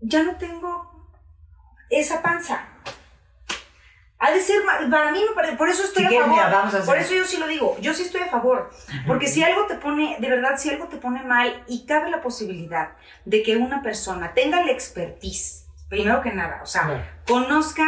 [0.00, 0.90] ya no tengo
[1.88, 2.68] esa panza.
[4.24, 6.38] Ha de ser, para mí, me parece- por eso estoy Si a favor.
[6.52, 6.82] vamos a.
[6.84, 8.70] Por eso yo sí lo digo, yo sí estoy a favor.
[9.06, 12.20] Porque si algo te pone, de verdad, si algo te pone mal y cabe la
[12.22, 12.90] posibilidad
[13.24, 17.84] de que una persona tenga la expertise, primero que nada, o sea, conozca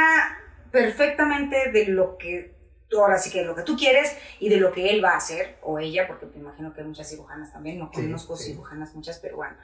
[0.72, 2.52] perfectamente de lo que,
[2.98, 5.16] ahora sí que de lo que tú quieres y de lo que él va a
[5.18, 8.50] hacer, o ella, porque me imagino que hay muchas cirujanas también, no Sí, conozco sí.
[8.52, 9.54] cirujanas muchas, pero bueno.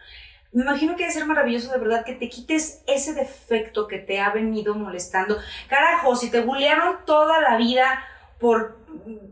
[0.53, 4.21] Me imagino que debe ser maravilloso de verdad que te quites ese defecto que te
[4.21, 5.39] ha venido molestando.
[5.69, 8.05] Carajo, si te bullearon toda la vida
[8.41, 8.79] por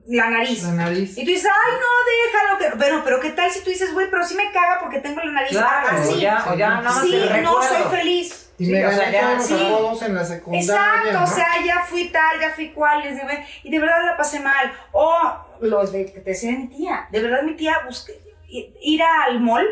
[0.07, 0.63] la nariz.
[0.63, 1.19] La nariz.
[1.19, 2.59] Y tú dices, ay, no, déjalo.
[2.59, 2.79] Que...
[2.79, 5.33] Pero, pero ¿qué tal si tú dices, güey, pero sí me caga porque tengo la
[5.33, 6.15] nariz Claro, así?
[6.15, 8.45] o ya, o ya más sí, no soy feliz.
[8.59, 9.55] Y Sí, me o sea, ya, sí.
[10.07, 10.61] en la secundaria.
[10.61, 11.25] Exacto, ¿no?
[11.25, 13.03] o sea, ya fui tal, ya fui cual,
[13.63, 14.73] y de verdad la pasé mal.
[14.93, 15.13] O
[15.61, 19.65] los de que te decía mi tía, de verdad mi tía busqué, ir al mall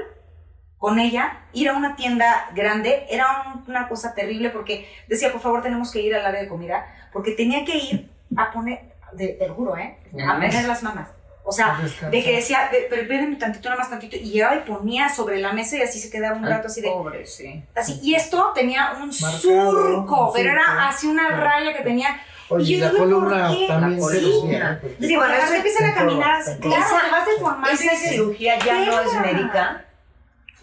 [0.79, 5.41] con ella, ir a una tienda grande, era un- una cosa terrible porque decía, por
[5.41, 8.81] favor, tenemos que ir al área de comida, porque tenía que ir a poner,
[9.13, 9.97] de- te lo juro, ¿eh?
[10.27, 11.09] A poner las mamas.
[11.49, 14.57] O sea, A de que decía, "Ve- pero espérenme tantito, nada más tantito, y llegaba
[14.57, 17.63] y ponía sobre la mesa y así se quedaba un rato así de, Pobre, sí.
[17.75, 20.59] Así, y esto tenía un Marcado, surco, un pero surco.
[20.67, 21.45] era así una Claro.
[21.45, 22.21] raya que tenía.
[22.49, 23.67] Oye, y yo la digo, columna ¿por qué?
[23.69, 24.19] también La se.
[24.19, 24.97] ¿eh?
[25.01, 27.71] Sí, cuando eso empiezan a caminar claro, vas deformando.
[27.71, 29.85] Esa cirugía ya no es médica.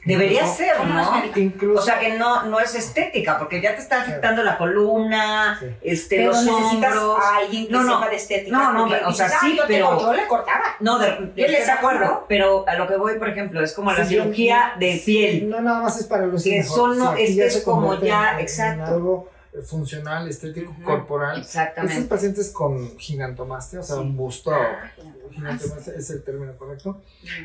[0.06, 1.24] Debería No, ser, ¿cómo no.
[1.36, 1.80] Incluso.
[1.82, 5.68] O sea que no, no es estética, porque ya te está afectando la columna, Sí.
[5.82, 7.20] este, Pero los hombros.
[7.24, 7.94] a alguien que No, no.
[8.00, 8.58] sepa de estética.
[8.58, 10.64] No, no, porque o sea, dices, sí, "Ah, yo pero- tengo- yo le cortaba.
[10.82, 14.06] No, de, Yo les acuerdo, pero a lo que voy, por ejemplo, es como la
[14.06, 15.50] Sí, yo- cirugía de piel.
[15.50, 18.42] No nada más es para los Que son, no, este es como ya, en- en
[18.42, 19.30] exacto.
[19.66, 21.36] Funcional, estético, corporal.
[21.42, 22.08] Estos Exactamente.
[22.10, 24.02] pacientes con gigantomastia, o sea, Sí.
[24.02, 24.92] un busto, Ah,
[25.32, 27.02] gigantomastia es el término correcto.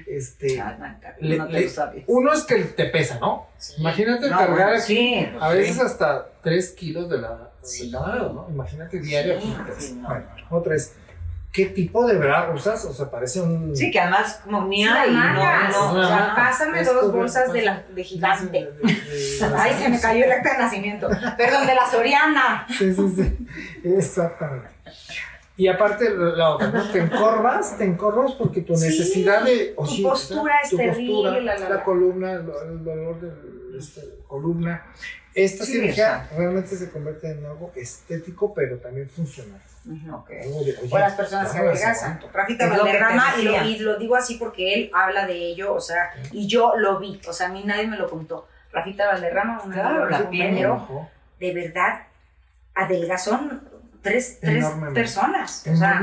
[0.07, 0.77] Este, Ah,
[1.21, 2.05] no, le- no te lo sabes.
[2.07, 3.47] uno es que te pesa, ¿no?
[3.79, 5.83] Imagínate No, cargar bueno, a veces sí.
[5.83, 7.51] hasta 3 kilos de la
[7.81, 8.47] de lado, ¿no?
[8.51, 9.39] Imagínate diario.
[9.41, 10.95] Bueno, otra es,
[11.53, 12.85] ¿qué tipo de bra usas?
[12.85, 13.75] O sea, parece un...
[13.75, 15.71] Sí, que además como ni Sí, hay, no, mangas.
[15.73, 18.65] no, o sea, pásame dos bolsas de, la, de gigante.
[18.65, 21.09] De- de- de- Ay, se me cayó el acta de nacimiento.
[21.37, 22.67] Perdón, de la Soriana.
[22.77, 23.47] Sí, sí, sí.
[23.85, 24.69] Exactamente.
[25.57, 26.85] Y aparte la otra, ¿no?
[26.91, 29.75] Te encorvas, te encorvas porque tu Sí, necesidad de...
[29.77, 31.83] tu postura es tu terrible, postura, la, la, la la.
[31.85, 32.41] columna, el,
[32.71, 33.83] el dolor de la
[34.29, 34.87] columna.
[35.35, 39.61] Esta Sí, cirugía realmente se convierte en algo estético, pero también funcional.
[40.13, 40.31] Ok.
[40.43, 42.21] Algo de, oye, O las personas que adelgazan.
[42.33, 46.11] Rafita Valderrama, y lo, y lo digo así porque él habla de ello, o sea,
[46.33, 48.47] y yo lo vi, o sea, a mí nadie me lo contó.
[48.73, 51.09] Rafita Valderrama, un Claro, compañero,
[51.41, 52.03] de verdad,
[52.75, 53.41] adelgazó
[54.03, 55.01] tres, tres Enormemente.
[55.01, 55.65] personas.
[55.73, 56.03] O sea,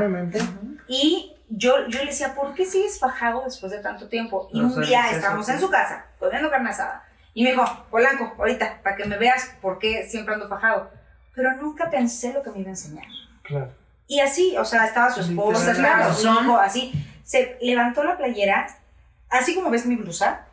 [0.88, 4.50] y yo, yo le decía, ¿por qué sigues fajado después de tanto tiempo?
[4.52, 7.04] Y No un día estábamos en su casa, comiendo carne asada.
[7.34, 10.90] Y me dijo, Polanco, ahorita, para que me veas por qué siempre ando fajado.
[11.36, 13.06] Pero nunca pensé lo que me iba a enseñar.
[13.48, 13.72] Claro.
[14.08, 16.92] Y así, o sea, estaba su esposa, estaba su hijo, así.
[17.24, 18.68] Se levantó la playera,
[19.30, 20.46] así como ves mi blusa,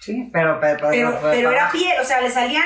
[0.00, 1.78] Sí, pero, pero, pero, pero era abajo.
[1.78, 2.64] piel, o sea, le salían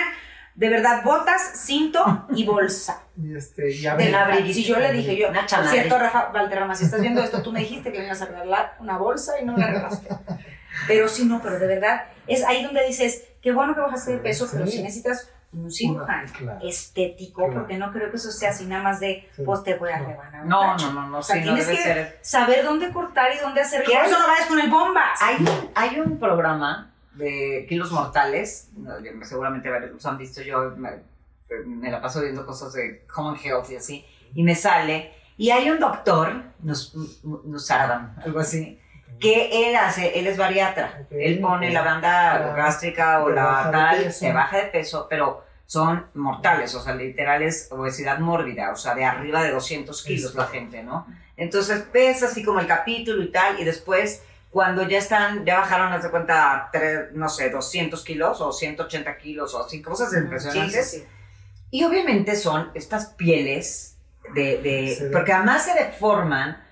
[0.56, 3.02] de verdad botas, cinto y bolsa.
[3.20, 6.84] Y este, ya De la Si yo le dije yo, Una cierto, Rafa Valderrama, si
[6.84, 9.54] estás viendo esto, tú me dijiste que me ibas a regalar una bolsa y no
[9.54, 10.08] me la regalaste.
[10.86, 14.18] Pero sí, no, pero de verdad, es ahí donde dices, qué bueno que bajaste de
[14.18, 14.76] peso, pero Sí.
[14.76, 16.60] si necesitas un cirujano claro.
[16.62, 17.60] estético, Claro.
[17.60, 19.42] porque no creo que eso sea así nada más de, Sí.
[19.44, 20.08] pues te voy a No.
[20.08, 20.42] rebanar.
[20.42, 22.18] un No, no, no, no, O sea, sí, no tienes debe que ser.
[22.22, 23.82] saber dónde cortar y dónde hacer.
[23.82, 24.10] ¿Qué Por hay?
[24.10, 25.20] eso no vayas con el bombas.
[25.22, 25.36] Hay,
[25.74, 28.92] hay un programa de Kilos Mortales, no,
[29.24, 30.90] seguramente varios los han visto, yo me,
[31.66, 35.68] me la paso viendo cosas de Common Health y así, y me sale, y hay
[35.70, 36.94] un doctor, Nus,
[37.44, 38.78] Nusaradan, algo así,
[39.20, 42.54] que él hace, él es bariatra, él pone la banda Claro.
[42.54, 44.24] gástrica o la tal, peso.
[44.26, 48.94] de baja de peso, pero son mortales, o sea, literal es obesidad mórbida, o sea,
[48.94, 51.06] de arriba de 200 kilos la gente, ¿no?
[51.36, 55.92] Entonces pesa así como el capítulo y tal, y después cuando ya están, ya bajaron,
[55.92, 60.90] haz de cuenta, tres, no sé, 200 kilos o 180 kilos o así, cosas impresionantes.
[60.90, 61.06] Sí, sí.
[61.70, 63.98] Y obviamente son estas pieles
[64.34, 66.62] de, de- Se porque además se deforman,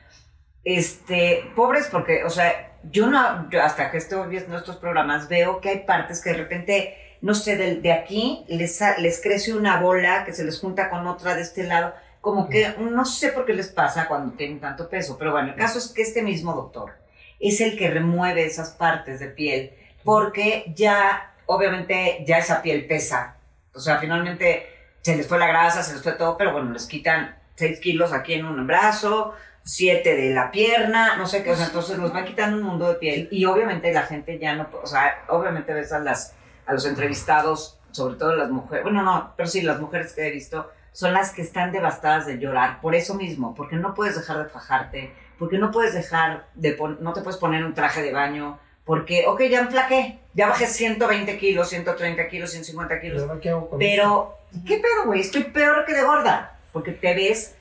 [0.66, 5.60] este, pobres porque, o sea, yo no, yo hasta que estoy viendo estos programas veo
[5.60, 9.80] que hay partes que de repente, no sé, de, de aquí les, les crece una
[9.80, 13.46] bola que se les junta con otra de este lado, como que no sé por
[13.46, 16.52] qué les pasa cuando tienen tanto peso, pero bueno, el caso es que este mismo
[16.52, 16.94] doctor
[17.38, 23.36] es el que remueve esas partes de piel, porque ya, obviamente, ya esa piel pesa,
[23.72, 24.66] o sea, finalmente
[25.02, 28.12] se les fue la grasa, se les fue todo, pero bueno, les quitan 6 kilos
[28.12, 29.32] aquí en un brazo,
[29.66, 32.88] 7 de la pierna, no sé qué, o sea, entonces nos van quitando un mundo
[32.88, 36.34] de piel y obviamente la gente ya no, o sea, obviamente ves a, las,
[36.66, 40.30] a los entrevistados, sobre todo las mujeres, bueno, no, pero sí, las mujeres que he
[40.30, 44.38] visto son las que están devastadas de llorar, por eso mismo, porque no puedes dejar
[44.44, 48.12] de fajarte, porque no puedes dejar de, pon- no te puedes poner un traje de
[48.12, 53.50] baño, porque, ok, ya enflaqué, ya bajé 120 kilos, 130 kilos, 150 kilos, Pero, ¿qué
[53.50, 55.20] hago con pero, ¿qué pedo, güey?
[55.22, 56.52] Estoy peor que de gorda.
[56.72, 57.55] Porque te ves,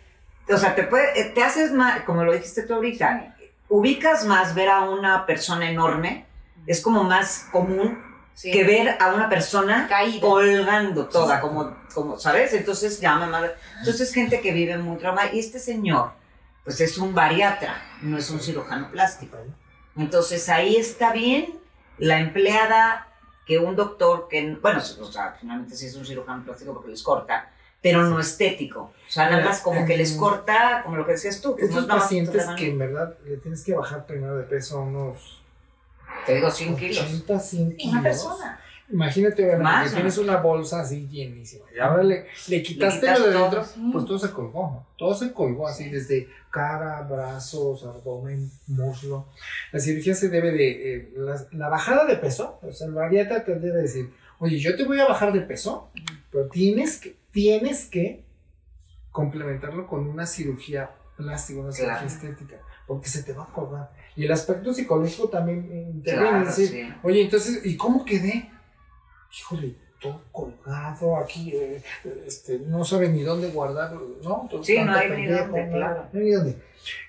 [0.49, 3.35] o sea, te, puede, eh, te haces más, como lo dijiste tú ahorita,
[3.69, 6.25] ubicas más ver a una persona enorme,
[6.67, 8.03] es como más común
[8.35, 8.51] Sí.
[8.51, 10.19] que ver a una persona Caída.
[10.19, 12.51] colgando toda, como, como, ¿sabes?
[12.51, 13.51] Entonces llama más.
[13.79, 15.31] Entonces, gente que vive muy trauma.
[15.31, 16.11] Y este señor
[16.65, 19.37] pues es un bariatra, no es un cirujano plástico.
[19.95, 21.57] Entonces ahí está bien
[21.99, 23.07] la empleada
[23.45, 27.03] que un doctor que, bueno, o sea, finalmente sí es un cirujano plástico porque les
[27.03, 27.51] corta,
[27.85, 28.91] pero no estético.
[29.07, 31.55] O sea, nada más como que les corta, como lo que decías tú.
[31.55, 34.79] no Estos más pacientes la que en verdad le tienes que bajar primero de peso
[34.79, 35.43] a unos
[36.25, 37.05] Te digo 100 kilos.
[37.05, 37.93] 80, 100 kilos.
[37.93, 38.59] Una persona.
[38.91, 41.65] Imagínate, obviamente, Más, que tienes una bolsa así llenísima.
[41.75, 43.89] Y ahora le, le quitaste quitas lo de dentro, sí.
[43.93, 44.87] pues todo se colgó, ¿no?
[44.97, 49.27] Todo se colgó así, desde cara, brazos, abdomen, muslo.
[49.71, 50.95] La cirugía se debe de.
[50.95, 54.75] eh, la, la bajada de peso, o sea, el bariatra te debe decir, oye, yo
[54.75, 55.89] te voy a bajar de peso,
[56.31, 58.23] pero tienes que, tienes que
[59.11, 62.07] complementarlo con una cirugía plástica, una cirugía Claro.
[62.07, 62.55] estética,
[62.87, 63.91] porque se te va a colgar.
[64.15, 65.59] Y el aspecto psicológico también
[65.95, 66.93] interviene, Claro, es decir, sí.
[67.03, 68.49] Oye, entonces, ¿y cómo quedé?
[69.37, 71.83] Híjole, todo colgado aquí, eh,
[72.25, 74.47] este, no sabe ni dónde guardarlo, ¿no?
[74.63, 76.07] Sí, no hay ni dónde, no, claro.
[76.13, 76.57] no hay ni dónde.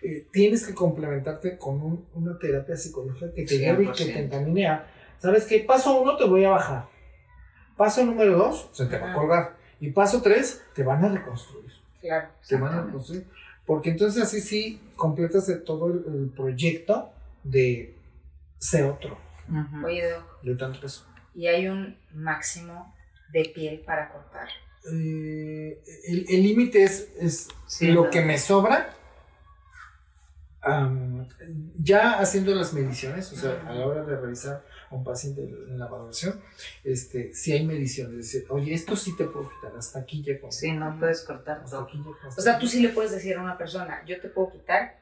[0.03, 4.13] Eh, tienes que complementarte con un- una terapia psicológica que te lleve y que 100%.
[4.15, 4.87] te encamine a,
[5.19, 5.61] ¿sabes qué?
[5.61, 6.89] Paso uno te voy a bajar.
[7.77, 9.56] Paso número dos, se te va a colgar.
[9.81, 11.71] Y paso tres, te van a reconstruir.
[12.01, 12.29] Claro.
[12.49, 13.27] Te van a reconstruir.
[13.67, 17.11] Porque entonces así sí completas todo el, el proyecto
[17.43, 17.95] de
[18.59, 19.19] ser otro,
[19.49, 19.87] Ujú.
[19.87, 21.05] Oye, Doc, de tanto peso.
[21.35, 22.93] y hay un máximo
[23.33, 24.49] de piel para cortar.
[24.93, 25.81] Eh,
[26.29, 28.11] el límite es, es Sí, lo no.
[28.11, 28.95] que me sobra.
[30.63, 31.16] am,
[31.79, 35.79] ya haciendo las mediciones, o sea, a la hora de revisar a un paciente en
[35.79, 36.41] la valoración,
[36.85, 40.51] este, si hay mediciones, decir, oye, esto sí te puedo quitar, hasta aquí llego.
[40.53, 41.87] Sí, no puedes cortar hasta todo.
[41.87, 42.15] aquí llego.
[42.27, 44.99] hasta O sea, tú sí le puedes decir a una persona, yo te puedo quitar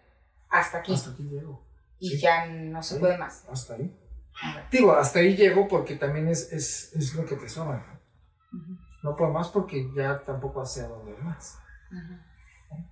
[0.49, 1.63] hasta aquí Hasta aquí llego.
[1.99, 2.19] y sí.
[2.19, 3.45] ya no se puede más.
[3.49, 3.95] Hasta ahí.
[4.71, 8.01] Digo, hasta ahí llego porque también es, es, es lo que te sobra.
[9.03, 11.59] No puedo más porque ya tampoco hace a dónde más.
[11.91, 12.15] ujú.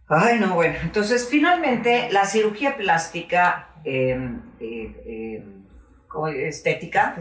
[0.08, 0.76] Ay, no, bueno.
[0.82, 4.18] Entonces, finalmente, la cirugía plástica eh,
[4.60, 5.44] eh, eh,
[6.08, 7.16] como estética,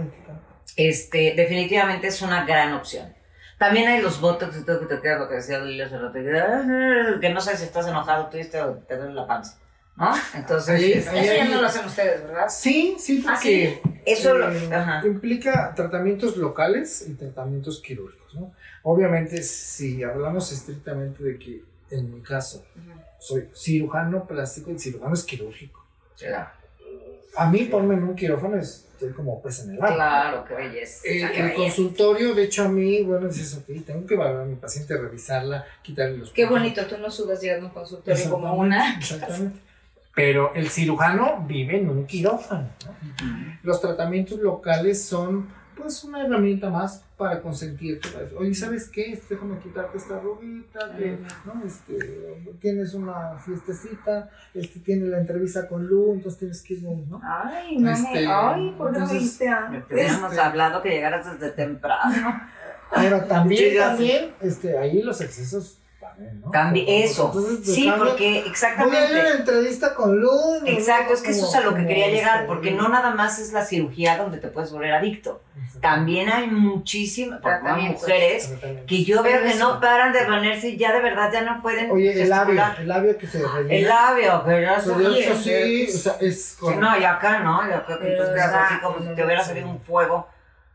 [0.75, 3.13] este, definitivamente es una gran opción.
[3.57, 6.13] También hay los botox y todo que te queda lo que decía Lili hace rato,
[7.21, 9.57] que no sabes si estás enojado, triste o te duele la panza.
[9.97, 10.13] ¿No?
[10.33, 12.47] Entonces, Ahí- este, ahí- Eso ya no lo hacen ustedes, ¿verdad?
[12.49, 15.01] Sí, sí, ¿Ah, porque eso lo- eh, ajá.
[15.05, 18.51] implica tratamientos locales y tratamientos quirúrgicos, ¿no?
[18.83, 21.61] Obviamente, si hablamos estrictamente de que,
[21.91, 22.65] en mi caso,
[23.19, 25.85] soy cirujano plástico y cirujano es quirúrgico.
[27.37, 29.95] A mí, ponme en un quirófano, estoy como pez en el agua.
[29.95, 31.01] claro, qué belleza.
[31.05, 31.55] El, qué el belleza.
[31.55, 35.65] consultorio, de hecho, a mí, bueno, dices, ok, tengo que valorar a mi paciente, revisarla,
[35.81, 36.59] quitarle los Qué puntos.
[36.59, 38.97] bonito, tú no sudas llegando a un consultorio como una.
[38.99, 39.59] Exactamente.
[40.13, 42.67] Pero el cirujano vive en un quirófano.
[43.63, 48.07] Los tratamientos locales son, pues, una herramienta más para consentirte.
[48.37, 49.19] Oye, ¿sabes qué?
[49.29, 51.63] Déjame quitarte esta rubita, que, ¿no?
[51.65, 57.21] Este, tienes una fiestecita, este, tiene la entrevista con Lu, entonces tienes que ir, ¿no?
[57.23, 58.27] Ay, no Este, me.
[58.31, 59.83] Ay, ¿por entonces- Me antes?
[59.91, 62.41] hubiéramos Este- hablado que llegaras desde temprano.
[62.93, 65.77] Pero también, también, este, ahí los excesos
[66.21, 66.51] también, ¿no?
[66.51, 67.31] También, eso.
[67.35, 69.13] Entonces, Sí, dejando- porque Voy a ir a exactamente.
[69.23, 70.31] la entrevista con Lu.
[70.61, 70.67] ¿no?
[70.67, 73.11] Exacto, es que eso es a lo que quería como, llegar, este, porque no nada
[73.15, 75.41] más es la cirugía donde te puedes volver adicto.
[75.81, 78.85] También hay muchísimas mujeres Exactamente.
[78.85, 81.89] que yo veo que no paran de ponerse y ya de verdad ya no pueden
[81.89, 83.73] Oye, el labio, el labio que se rellena.
[83.73, 87.03] El labio, que ya se Pero eso sí, o sea, es Sí, con- no, y
[87.03, 89.49] acá no, y acá que tú quedas así como si te hubiera sí.
[89.49, 90.27] salido un fuego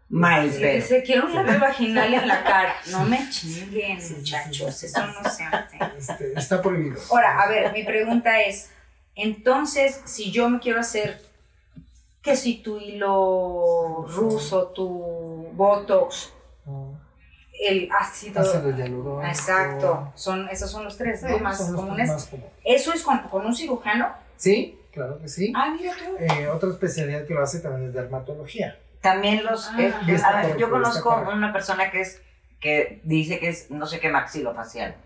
[0.09, 0.87] mal, Sí, pero.
[0.87, 2.75] se quiere un labio vaginal en la cara.
[2.91, 4.75] No me chinguen, Sí, sí, muchachos.
[4.77, 4.87] sí.
[4.87, 5.79] Eso no se hace.
[5.99, 7.01] este, está prohibido.
[7.11, 8.71] Ahora, a ver, mi pregunta es,
[9.15, 11.21] entonces, si yo me quiero hacer,
[12.23, 16.33] que si tu hilo ruso, tu botox,
[16.67, 16.99] No,
[17.59, 19.27] el ácido, ácido hialurónico.
[19.27, 21.39] exacto, son, esos son los tres, Sí, ¿no?
[21.39, 22.09] Más comunes.
[22.09, 22.53] más comunes.
[22.65, 24.13] ¿Eso es con, con un cirujano?
[24.37, 25.53] Sí, claro que sí.
[25.57, 26.17] Ah, mira tú.
[26.19, 28.79] Eh, otra especialidad que lo hace también es dermatología.
[29.11, 29.69] También los.
[29.69, 32.21] Ah, es- es- a ver, yo conozco una persona que es.
[32.61, 34.97] que dice que es no sé qué maxilofacial.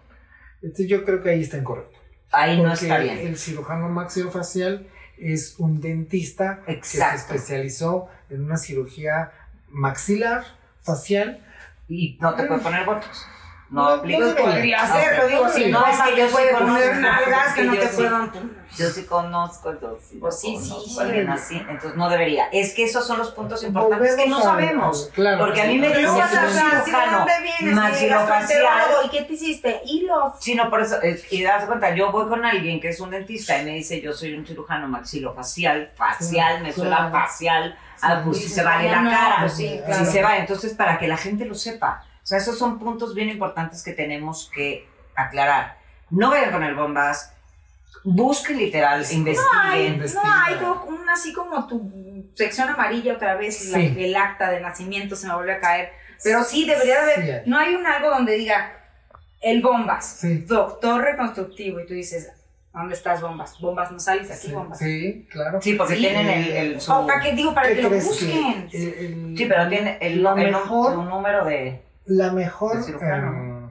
[0.63, 1.99] Este, yo creo que ahí está incorrecto.
[2.33, 3.19] Ahí no está bien.
[3.19, 4.87] El cirujano maxilofacial
[5.19, 9.33] es un dentista que se especializó en una cirugía
[9.69, 10.45] maxilar,
[10.83, 11.45] facial.
[11.89, 13.27] Y no te puede poner botox.
[13.71, 14.35] No no debería.
[14.35, 17.87] Podría hacerlo, digo, no si no es que yo conozco, poner nalgas que no te
[17.87, 18.61] puedan...
[18.77, 20.19] Yo sí conozco, yo sí.
[20.21, 21.27] Pues sí, conozco sí, sí.
[21.29, 22.47] así, entonces no debería.
[22.53, 25.09] Es que esos son los puntos importantes que no sabemos.
[25.11, 26.95] a- claro, porque a mí me dicen que.
[29.05, 29.81] ¿Y qué te hiciste?
[29.85, 30.35] Hilos.
[30.39, 33.11] Sí, no, por eso, es- y das cuenta, yo voy con alguien que es un
[33.11, 37.13] dentista y me dice, yo soy un cirujano maxilofacial, facial, me suena claro.
[37.13, 40.75] facial, ah, pues si se vale la no, cara, pues sí, si se va, entonces
[40.75, 42.05] para que la gente lo sepa.
[42.23, 45.79] O sea, esos son puntos bien importantes que tenemos que aclarar.
[46.11, 47.35] No vayan con el bombas,
[48.03, 49.89] Busque literal, No hay, investiguen.
[49.89, 50.45] no investiga.
[50.47, 53.95] hay como un así como tu sección amarilla otra vez, la- Sí.
[53.99, 55.91] el acta de nacimiento se me vuelve a caer.
[56.25, 57.43] Pero sí, debería de haber, Sí hay.
[57.45, 58.73] no hay un algo donde diga,
[59.43, 60.39] el bombas, Sí.
[60.47, 62.31] doctor reconstructivo, y tú dices,
[62.73, 63.59] ¿dónde estás bombas?
[63.61, 64.79] Bombas no sales aquí, Sí, bombas.
[64.79, 65.61] sí, claro.
[65.61, 66.01] Sí, porque Sí.
[66.01, 68.69] tienen el, el su- para que digo, para ¿Qué que lo busquen.
[68.69, 68.95] que el-
[69.31, 71.83] el- Sí, pero tiene el, Lo el- mejor- un número de.
[72.07, 73.71] La mejor, eh,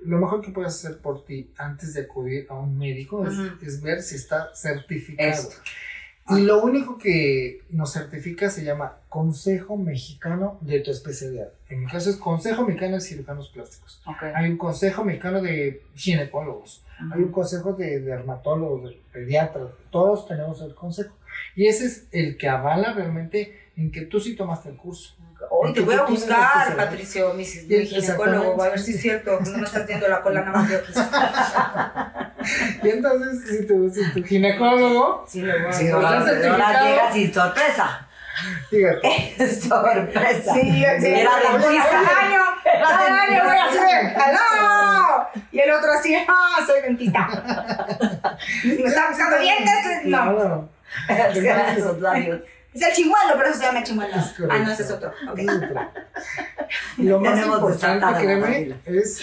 [0.00, 3.64] lo mejor que puedes hacer por ti antes de acudir a un médico es, Ujú.
[3.64, 5.28] es ver si está certificado.
[5.30, 5.56] Esto.
[6.28, 11.50] Y lo único que nos certifica se llama Consejo Mexicano de tu especialidad.
[11.68, 14.02] En mi caso es Consejo Mexicano de Cirujanos Plásticos.
[14.06, 14.24] Ok.
[14.34, 16.82] Hay un Consejo Mexicano de Ginecólogos.
[17.12, 19.68] Hay un Consejo de dermatólogos, de pediatras.
[19.92, 21.14] Todos tenemos el consejo.
[21.54, 25.14] Y ese es el que avala realmente en que tú sí tomaste el curso.
[25.50, 26.76] Hoy te voy a buscar.
[26.76, 30.40] Patricio, mi, mi ginecólogo, a ver si es cierto, no me estás viendo la cola
[30.40, 30.94] nada más de ojos.
[32.82, 36.24] Y entonces, si tu, si tu ginecólogo, Sí, lo voy a Sí, Pues ahora, es
[36.26, 36.62] certificado.
[36.62, 38.08] ahora llega sin sorpresa.
[38.70, 39.34] fíjate,
[39.68, 40.54] sorpresa.
[40.54, 41.98] Sí, sí, Era cada dentista.
[41.98, 45.26] año, cada año voy a hacer, ¡aló!
[45.52, 47.28] Y el otro así, ¡ah, soy dentista!
[48.64, 49.74] ¿Me está buscando dientes?
[50.04, 50.68] No, claro.
[51.76, 52.40] Esos labios.
[52.76, 53.80] Es el chimuelo, pero eso se llama.
[53.80, 54.46] Es correcto.
[54.50, 55.12] Ah, no, ese es otro.
[55.30, 55.38] Ok.
[56.98, 59.22] Y lo más Tenemos importante, créeme, es,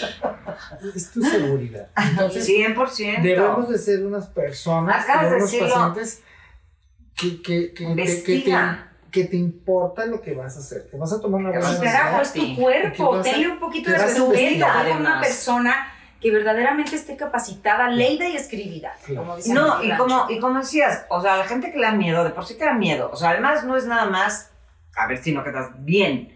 [0.94, 1.88] es tu seguridad.
[1.96, 3.22] Entonces, 100%.
[3.22, 5.68] debemos de ser unas personas, de unos decirlo.
[5.74, 6.22] pacientes
[7.16, 8.54] que, que, que, te, que, te,
[9.10, 12.18] que te importa lo que vas a hacer, que vas a tomar una Que buena
[12.18, 12.54] a Sí.
[12.56, 15.92] tu cuerpo, ¿Qué vas a- tenle un poquito de a respeto con una persona
[16.24, 18.94] que verdaderamente esté capacitada, leída y escribida.
[19.14, 21.92] Como dicen No, y como, y como decías, o sea, la gente que le da
[21.92, 23.10] miedo, de por sí te da miedo.
[23.12, 24.50] O sea, además no es nada más
[24.96, 26.34] a ver si no quedas bien.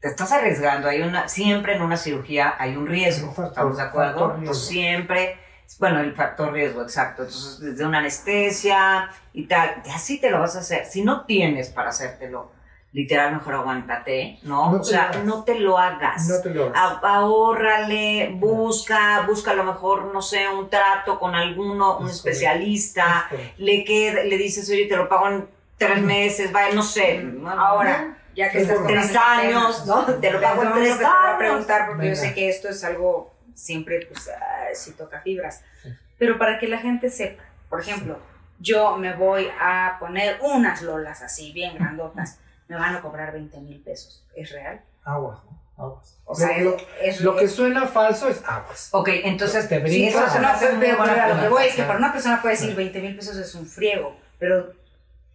[0.00, 0.88] Te estás arriesgando.
[0.88, 3.28] Hay una, siempre en una cirugía hay un riesgo.
[3.32, 4.34] Factor- ¿Estamos de acuerdo?
[4.36, 5.38] Entonces, siempre,
[5.78, 7.22] bueno, el factor riesgo, exacto.
[7.22, 10.86] Entonces, desde una anestesia y tal, ya sí te lo vas a hacer.
[10.86, 12.50] Si no tienes para hacértelo,
[12.92, 14.70] literal, mejor aguántate, ¿no?
[14.72, 15.24] No o te sea, lo hagas.
[15.24, 16.28] no te lo hagas.
[16.28, 16.98] No te lo hagas.
[17.02, 23.26] Ahórrale, busca, busca a lo mejor, no sé, un trato con alguno, un Es especialista,
[23.30, 27.20] Es le queda, le dices, oye, te lo pago en tres meses, vaya, no sé.
[27.24, 30.04] bueno, Ahora, ya que Es estás tres años, ¿no?
[30.06, 31.38] Te lo pago en tres que te voy a años.
[31.38, 32.20] preguntar porque yo Venga.
[32.28, 35.62] sé que esto es algo siempre, pues, ah, sí toca fibras.
[35.82, 35.90] Sí.
[36.18, 38.18] Pero para que la gente sepa, por ejemplo,
[38.58, 42.38] yo me voy a poner unas lolas así, bien grandotas,
[42.70, 44.24] me van a cobrar 20 mil pesos.
[44.36, 44.80] ¿Es real?
[45.04, 45.60] Aguas, ¿no?
[45.84, 46.16] Aguas.
[46.24, 48.90] O sea, lo, es, lo que es- suena falso es aguas.
[48.92, 50.22] Ok, entonces Te brincas.
[50.22, 51.82] eso se me No, hace pero, muy pero buena a lo que voy es que
[51.82, 54.68] para una persona puede decir 20 mil pesos es un friego, pero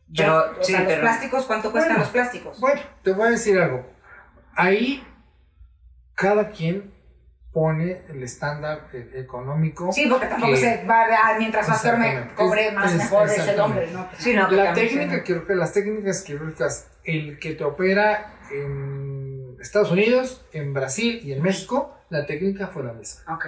[0.08, 2.60] yo, Pero, o sí, sea, los plásticos, ¿cuánto cuestan Bueno, los plásticos?
[2.62, 3.86] Bueno, te voy a decir algo.
[4.56, 5.04] Ahí
[6.14, 6.94] cada quien
[7.56, 9.90] pone el estándar eh, económico.
[9.94, 13.48] Sí, porque tampoco que- se va a, mientras más me cobre más es- mejor es
[13.48, 14.10] el hombre, ¿no?
[14.18, 20.46] Sí, no, La técnica quirúrgica, las técnicas quirúrgicas, el que te opera en Estados Unidos,
[20.52, 23.34] en Brasil y en México, la técnica fue la misma.
[23.36, 23.46] Ok.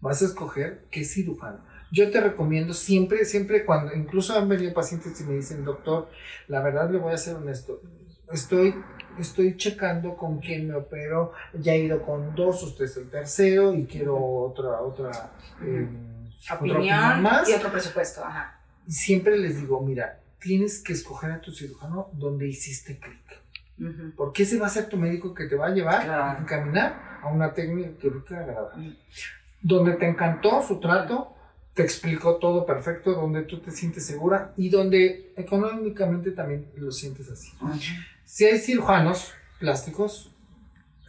[0.00, 1.58] Vas a escoger qué cirujano.
[1.92, 6.08] Yo te recomiendo siempre, siempre cuando, incluso han venido pacientes y me dicen, doctor,
[6.48, 7.82] la verdad le voy a ser honesto,
[8.32, 8.74] estoy,
[9.18, 13.74] estoy checando con quién me opero, ya he ido con dos, usted es el tercero
[13.74, 15.30] y quiero otra, otra,
[15.62, 15.88] eh,
[16.44, 17.48] otra Opinión más.
[17.48, 18.60] y otro presupuesto, ajá.
[18.88, 23.16] Siempre les digo, mira, tienes que escoger a tu cirujano donde hiciste clic.
[24.16, 26.24] Porque ese va a ser tu médico que te va a llevar Claro.
[26.24, 28.88] a encaminar a una técnica quirúrgica agradable.
[28.88, 28.96] Mm.
[29.60, 31.35] Donde te encantó su trato,
[31.76, 37.30] te explicó todo perfecto, donde tú te sientes segura y donde económicamente también lo sientes
[37.30, 37.52] así.
[38.24, 40.34] Si hay cirujanos plásticos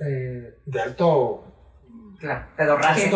[0.06, 1.46] eh, de alto,
[2.20, 3.10] Claro, pedorraje.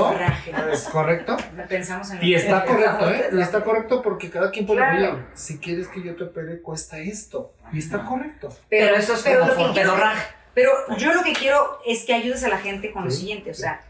[0.71, 1.35] Es correcto.
[1.67, 3.29] Pensamos en Y está correcto, ¿eh?
[3.33, 5.25] Y está correcto porque cada quien pone, Claro.
[5.33, 7.53] si quieres que yo te opere, cuesta esto.
[7.73, 8.55] Y está correcto.
[8.69, 10.25] Pero eso es pero como por pedorraje.
[10.53, 13.53] Pero yo lo que quiero es que ayudes a la gente con lo siguiente, o
[13.53, 13.63] sí.
[13.63, 13.81] sea,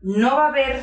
[0.00, 0.82] no va a haber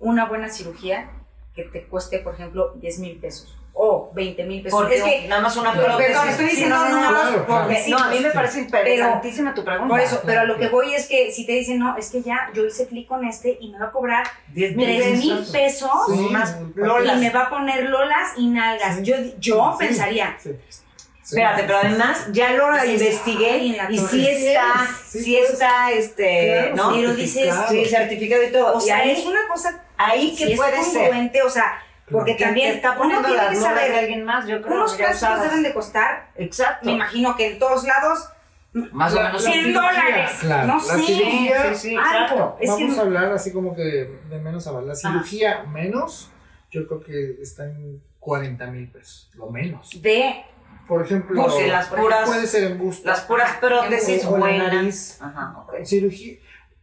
[0.00, 1.10] una buena cirugía
[1.54, 4.78] que te cueste, por ejemplo, 10 mil pesos o 20 mil pesos.
[4.78, 6.06] Porque es que, nada más una prótesis.
[6.06, 7.46] perdón, estoy diciendo no, no, no, claro.
[7.46, 9.88] porque sí, No, a mí me parece interesantísima tu pregunta.
[9.88, 12.20] por eso, pero a lo que voy es que si te dicen, no, es que
[12.20, 15.44] ya yo hice clic con este y me va a cobrar 10 mil 3 mil
[15.52, 15.90] pesos.
[16.08, 17.16] Sí, un lolas.
[17.16, 18.96] y me va a poner lolas y nalgas.
[18.96, 19.02] Sí.
[19.04, 20.80] Yo, yo Sí, pensaría, sí, sí.
[21.22, 23.96] Espérate, pero además ya lo investigué y torre.
[24.10, 26.92] sí está, Sí, sí pues, está, este, claro, ¿no?
[26.96, 27.70] pero dices, certificado.
[27.70, 28.74] Sí, certificado y todo.
[28.74, 31.02] o y sea, ahí, es una cosa ahí si que es puede ser.
[31.02, 31.78] congruente, o sea,
[32.10, 34.74] porque Que también está uno poniendo tiene las que de saber, alguien más, yo creo.
[34.76, 35.42] unos usadas.
[35.42, 36.86] deben de costar, Exacto.
[36.86, 38.28] me imagino que en todos lados,
[38.72, 39.32] Más o menos.
[39.44, 42.56] la 100 cirugía, dólares, claro, no la sé, cirugía- Sí, sí, algo.
[42.60, 43.82] Es Vamos que a hablar así como que
[44.28, 44.84] de menos a más.
[44.84, 46.30] La cirugía menos
[46.70, 49.90] yo creo que está en 40 mil pesos, lo menos.
[50.02, 50.44] De.
[50.86, 53.08] Por ejemplo, Porque las puras- puede ser en busto.
[53.08, 54.72] Las puras prótesis O la buenas.
[54.72, 55.18] nariz.
[55.22, 55.84] Ajá, ok.
[55.84, 56.38] Cirugía,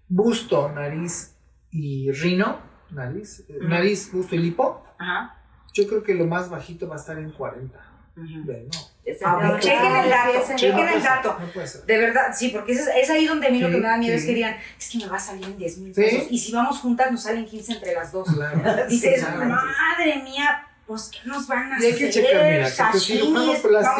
[0.07, 1.35] busto, nariz
[1.71, 2.59] y rino,
[2.91, 5.35] nariz, eh, nariz, busto y lipo, Ajá.
[5.73, 7.77] yo creo que lo más bajito va a estar en 40.
[8.17, 8.45] Ujú.
[8.45, 8.79] Ve, no.
[9.25, 9.57] Ah.
[9.59, 11.85] Chequen el dato, chequen No el puede ser, dato.
[11.85, 13.97] De verdad, sí, porque es, es ahí donde a mí lo que Sí, me da
[13.97, 14.19] miedo sí.
[14.19, 16.01] es que digan, es que me va a salir en 10 mil Sí.
[16.01, 16.27] pesos.
[16.31, 18.27] Y si vamos juntas, nos salen 15 entre las dos.
[18.33, 18.59] Claro.
[18.89, 22.07] Dices, Sí, madre mía, pues ¿qué nos van a Y hay hacer?
[22.07, 23.59] que checar, mira, que tu cirujano vamos a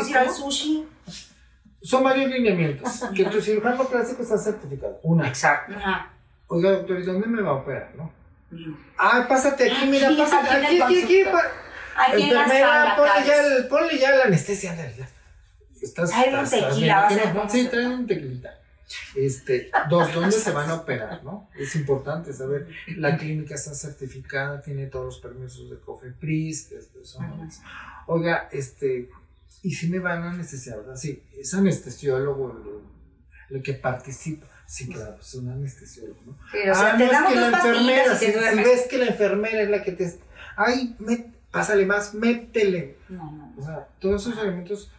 [0.09, 0.88] ir al plástico- sushi.
[1.83, 3.03] Son varios lineamientos.
[3.15, 4.99] Que tu cirujano plástico está certificado.
[5.03, 5.27] Una.
[5.27, 5.73] Exacto.
[5.77, 6.11] Ajá.
[6.47, 7.91] Oiga, doctor, ¿y dónde me va a operar?
[7.95, 8.11] No?
[8.98, 12.22] Ah, pásate aquí, mira, pásate aquí aquí, aquí, aquí.
[12.22, 15.10] Enfermera, sala, ponle ya, el, ponle ya la anestesia, ándale, ya.
[15.82, 17.39] Estás, Trae un estás- estás tequila, bien, vas a ¿qué ver no?
[17.41, 18.60] cómo Sí, trae un tequilita.
[19.16, 21.50] Este, dos, ¿dónde se van a operar, no?
[21.60, 27.50] Es importante saber, la clínica está certificada, tiene todos los permisos de COFEPRIS, este, son-
[28.06, 29.10] oiga, este,
[29.64, 30.95] y si me van a anestesiar, ¿verdad?
[30.95, 32.52] Sí, es anestesiólogo
[33.50, 34.48] el, el que participa.
[34.68, 36.38] Sí, claro, es un anestesiólogo, ¿no?
[36.51, 39.61] Sí, o sea, Ah, te no, es que la enfermera, si, ves que la enfermera
[39.61, 40.13] es la que te...
[40.57, 42.97] Ay, met- pásale más, métele.
[43.09, 43.53] No, no.
[43.57, 44.91] O sea, todos esos elementos,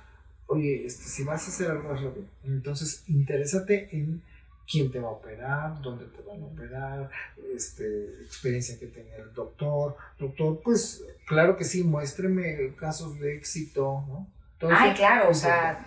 [0.47, 2.29] oye, este, si vas a hacer algo, hazlo bien.
[2.45, 4.23] Entonces, interésate en
[4.71, 7.11] quién te va a operar, dónde te van a operar,
[7.55, 9.97] este, experiencia que tenga el doctor.
[10.19, 14.27] Doctor, pues, claro que sí, muéstreme casos de éxito, ¿no?
[14.59, 15.87] Todo Ay, claro, o sea.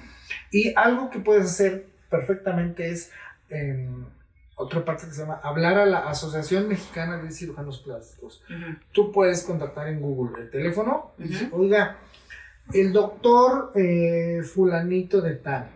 [0.51, 3.11] Y algo que puedes hacer perfectamente es,
[3.51, 4.05] em,
[4.55, 9.11] otra parte que se llama, hablar a la Asociación Mexicana de Cirujanos Plásticos ujú, tú
[9.11, 11.61] puedes contactar en Google el teléfono y Ujú.
[11.63, 11.97] oiga,
[12.73, 15.69] el doctor eh, fulanito de tal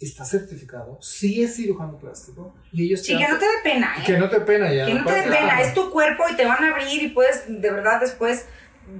[0.00, 3.94] está certificado, sí es cirujano plástico y ellos Sí, te que no te dé pena,
[3.98, 4.02] ¿eh?
[4.06, 4.84] que no te pena ya.
[4.86, 7.44] Que no te dé pena, es tu cuerpo y te van a abrir y puedes
[7.48, 8.46] de verdad después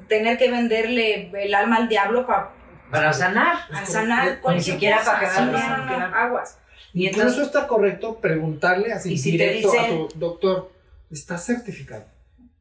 [0.08, 2.50] tener que venderle el alma al diablo para
[2.90, 3.58] Para sanar.
[3.86, 6.16] sanar cualquier siquiera para Sí, quedarlo, no, no, no, claro.
[6.16, 6.58] aguas.
[6.95, 10.72] Y Incluso entonces, está correcto preguntarle así Y si te directo dicen- a tu doctor,
[11.11, 12.05] ¿está certificado?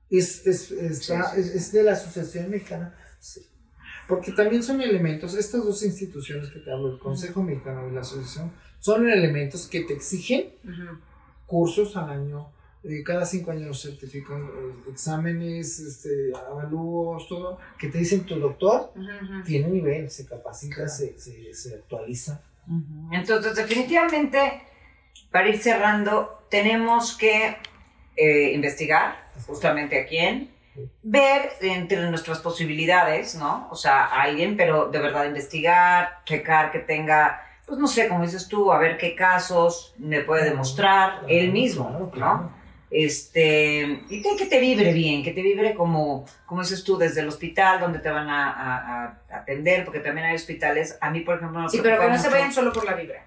[0.10, 2.96] ¿Es, es, está- Sí, sí, es- es de la Asociación Mexicana?
[3.20, 3.42] Sí.
[4.08, 8.02] Porque también son elementos, estas dos instituciones que te hablo, el Consejo Mexicano y la
[8.02, 10.52] Asociación, son elementos que te exigen
[11.46, 12.50] cursos al año,
[12.84, 18.92] eh, cada cinco años certifican eh, exámenes, este, avalúos, todo, que te dicen tu doctor
[19.46, 22.42] tiene nivel, se capacita, se, se, se actualiza.
[23.12, 24.62] Entonces definitivamente,
[25.32, 27.58] para ir cerrando, tenemos que
[28.16, 30.52] eh, investigar justamente a quién,
[31.04, 33.68] ver entre nuestras posibilidades, ¿no?
[33.72, 38.24] O sea, a alguien, pero de verdad investigar, checar que tenga, pues no sé, como
[38.24, 42.52] dices tú, a ver qué casos me puede demostrar él mismo, ¿no?
[42.90, 47.22] Este, y que, que te vibre bien, que te vibre como, como dices tú, desde
[47.22, 51.22] el hospital donde te van a, a- a atender, porque también hay hospitales, a mí
[51.22, 53.24] por ejemplo me Sí, pero que no se vayan solo por la vibra.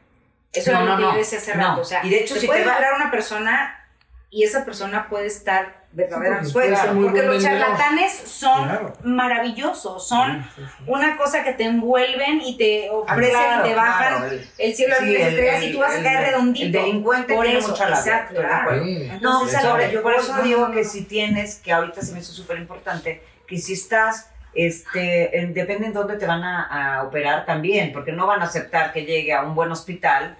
[0.53, 1.13] Eso No, es lo no, que no.
[1.13, 1.69] yo decía hace No.
[1.69, 1.81] rato.
[1.83, 3.87] O sea, Y de hecho, se si puede te va- vibrar una persona
[4.31, 6.47] y esa persona puede estar verdaderamente.
[6.51, 8.93] Sí, porque los charlatanes son Claro.
[9.03, 10.85] maravillosos, son Sí, sí, sí.
[10.87, 14.49] una cosa que te envuelven y te Ah, ofrecen claro, y te bajan claro, el-
[14.59, 16.67] el cielo sí, y las el- estrellas el- y tú vas a el- caer redondito.
[16.67, 18.47] El delincuente Por tiene eso, mucha exacto, de.
[18.47, 20.75] No, Entonces, sobre- yo por eso no, digo no, no.
[20.75, 25.55] que si tienes, que ahorita se me hizo súper importante, que si estás, este, en-
[25.55, 29.05] depende en dónde te van a, a operar también, porque no van a aceptar que
[29.05, 30.37] llegue a un buen hospital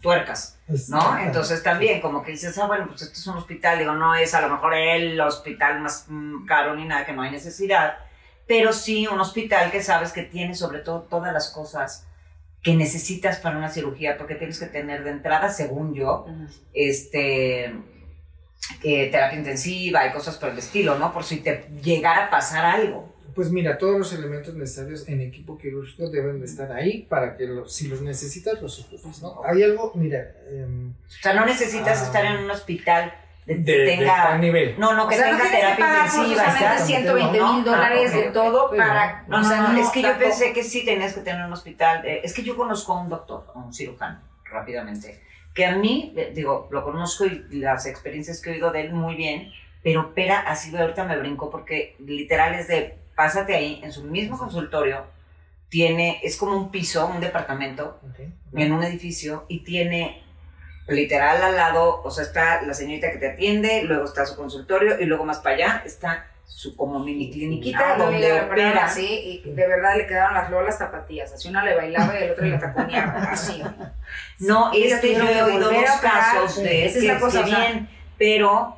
[0.00, 0.58] tuercas,
[0.88, 1.18] ¿no?
[1.18, 4.34] Entonces también, como que dices, ah, bueno, pues esto es un hospital, digo, no es
[4.34, 7.96] a lo mejor el hospital más mm, caro ni nada, que no hay necesidad,
[8.46, 12.06] pero sí un hospital que sabes que tiene sobre todo todas las cosas
[12.62, 16.26] que necesitas para una cirugía, porque tienes que tener de entrada, según yo,
[16.72, 17.74] este
[18.84, 21.12] eh, terapia intensiva y cosas por el estilo, ¿no?
[21.12, 23.11] Por si te llegara a pasar algo.
[23.34, 27.46] Pues mira, todos los elementos necesarios en equipo quirúrgico deben de estar ahí para que
[27.46, 29.40] lo- si los necesitas los ocupes, ¿no?
[29.44, 32.04] Hay algo, mira, em, O sea, no necesitas Ah.
[32.06, 33.14] estar en un hospital
[33.46, 34.22] de, de, que de tenga...
[34.22, 34.78] tal nivel.
[34.78, 36.42] no, no, O que sea, no tenga que terapia pagar intensiva.
[36.44, 36.86] forzosamente exacto.
[36.86, 37.52] 120 ¿no?
[37.54, 39.24] mil dólares Ah, de todo para...
[39.28, 41.52] No, o sea, no, no, es que yo pensé que sí tenías que tener un
[41.52, 42.06] hospital.
[42.06, 45.20] eh, es que yo conozco a un doctor, a un cirujano, rápidamente,
[45.54, 48.92] que a mí, eh, digo, lo conozco y las experiencias que he oído de él
[48.92, 49.50] muy bien,
[49.82, 54.02] pero opera así de ahorita me brincó porque literal es de, pásate ahí, en su
[54.04, 55.04] mismo consultorio,
[55.68, 57.98] tiene, es como un piso, un departamento,
[58.54, 60.22] en un edificio y tiene
[60.88, 65.00] literal al lado, o sea, está la señorita que te atiende, luego está su consultorio
[65.00, 68.84] y luego más para allá está su como mini cliniquita Ah, donde opera.
[68.84, 71.32] así y de verdad le quedaron las lolas zapatillas.
[71.32, 73.12] Así una le bailaba y el otro le taconeaba.
[73.32, 73.62] Así.
[74.40, 76.62] No, este yo he oído dos casos sí.
[76.64, 77.88] de Esa es que, la cosa, que o sea- bien,
[78.18, 78.76] pero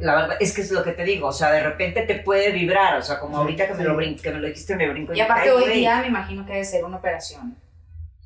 [0.00, 2.50] La verdad es que es lo que te digo, o sea, de repente te puede
[2.50, 5.12] vibrar, o sea, como ahorita que me lo, brin- que me lo dijiste, me brinco.
[5.14, 7.56] Y aparte hoy día me imagino que debe ser una operación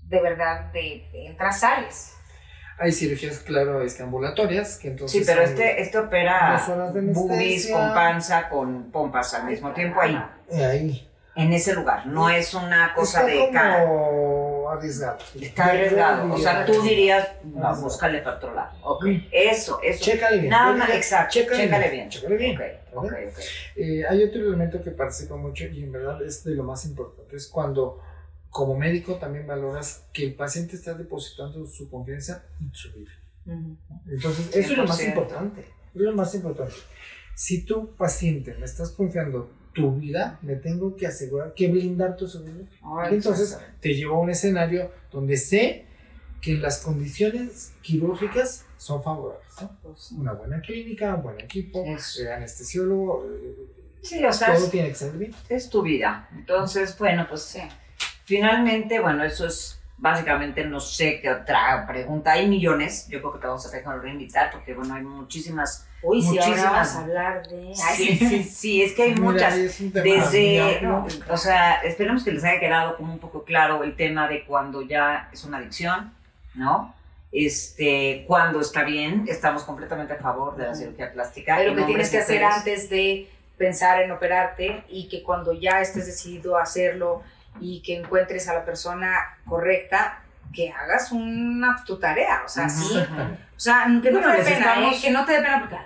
[0.09, 2.15] de verdad de, de entras, sales.
[2.79, 5.21] Hay cirugías, claro, este, ambulatorias, que entonces...
[5.21, 6.61] Sí, pero este, este opera
[7.13, 10.19] boobies con panza, con pompas al mismo tiempo ahí,
[10.53, 11.09] ahí.
[11.37, 12.07] en ese lugar.
[12.07, 13.85] No es una cosa Está de cara.
[13.85, 14.42] como
[14.73, 15.19] arriesgado.
[15.41, 16.33] Está arriesgado.
[16.35, 18.77] O sea, tú dirías, no, búscale para otro lado.
[18.83, 19.27] Ok, Mm.
[19.33, 20.05] eso, eso.
[20.05, 20.51] Chécale bien.
[20.51, 21.33] Nada más, exacto.
[21.35, 21.93] Chécale, Chécale bien.
[21.97, 22.09] bien.
[22.11, 22.57] Chécale bien.
[22.57, 22.63] Ok,
[22.95, 23.29] ok, ¿vale?
[23.29, 23.39] ok.
[23.77, 27.37] Eh, hay otro elemento que participa mucho y en verdad es de lo más importante.
[27.37, 28.01] Es cuando,
[28.51, 33.11] como médico, también valoras que el paciente está depositando su confianza y su vida.
[34.09, 35.09] Entonces, eso es lo más 100%.
[35.09, 35.61] importante.
[35.95, 36.75] Es lo más importante.
[37.35, 42.29] Si tu paciente me estás confiando tu vida, me tengo que asegurar que blindar tu
[42.29, 42.67] seguridad.
[43.11, 45.87] Entonces, te llevo a un escenario donde sé
[46.41, 49.47] que las condiciones quirúrgicas son favorables.
[49.61, 49.77] ¿no?
[49.83, 53.57] pues, Una buena clínica, un buen equipo, eh, anestesiólogo, eh,
[54.03, 55.35] Sí, o sea, todo es, tiene que salir bien.
[55.49, 56.29] es tu vida.
[56.35, 57.61] Entonces, bueno, pues sí.
[58.25, 62.33] finalmente, bueno, eso es básicamente, no sé qué otra pregunta.
[62.33, 63.07] Hay millones.
[63.09, 65.87] Yo creo que te vamos a tener que invitar porque, bueno, hay muchísimas.
[66.03, 66.73] Uy, sí, ahora Muchísimas.
[66.73, 67.73] vamos a hablar de...
[67.85, 69.55] Ay, Sí, sí, sí, es que hay Mira, muchas.
[69.93, 70.81] Desde,
[71.31, 74.83] o sea, esperemos que les haya quedado como un poco claro el tema de cuando
[74.83, 76.13] ya es una adicción,
[76.55, 76.93] ¿no?
[77.31, 81.55] Este, cuando está bien, estamos completamente a favor de la cirugía plástica.
[81.59, 86.07] Pero que tienes que hacer antes de pensar en operarte y que cuando ya estés
[86.07, 87.23] decidido a hacerlo
[87.61, 90.19] y que encuentres a la persona correcta,
[90.53, 94.59] que hagas una tu tarea, o sea, sí, o sea, que no te dé pena,
[94.59, 94.99] estamos- ¿eh?
[95.01, 95.77] que no te dé pena porque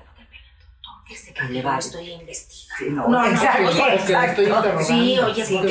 [1.09, 1.79] no doctor, que yo vale.
[1.79, 2.77] estoy investigando.
[2.79, 4.43] Sí, no, No, no, exacto, oye, estoy exacto.
[4.43, 4.83] interrogando.
[4.85, 5.69] Sí, oye, Sí, porque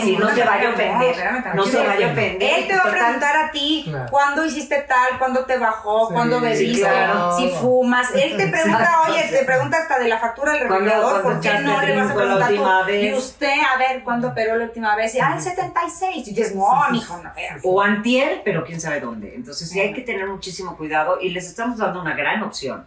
[0.00, 1.54] sí, no una se vaya a ofender.
[1.54, 2.58] No se vaya a ofender.
[2.58, 4.06] Él te va a preguntar a ti Claro.
[4.10, 7.36] cuándo hiciste tal, cuándo te bajó, Sí, cuándo bebiste, claro.
[7.36, 8.14] si fumas.
[8.14, 11.40] Él te pregunta, Exacto, oye, te pregunta hasta de la factura del ¿Cuándo- refrigerador, cuándo
[11.42, 12.86] ¿por qué no le vas a preguntar última tú?
[12.86, 13.02] vez?
[13.04, 15.14] Y usted, a ver, ¿cuándo operó la última vez?
[15.14, 16.26] Y, ah, el 76.
[16.28, 17.60] Y dices, no, mijo, no, espérate.
[17.62, 19.34] O antier, pero quién sabe dónde.
[19.34, 22.86] Entonces sí hay que tener muchísimo cuidado y les estamos dando una gran opción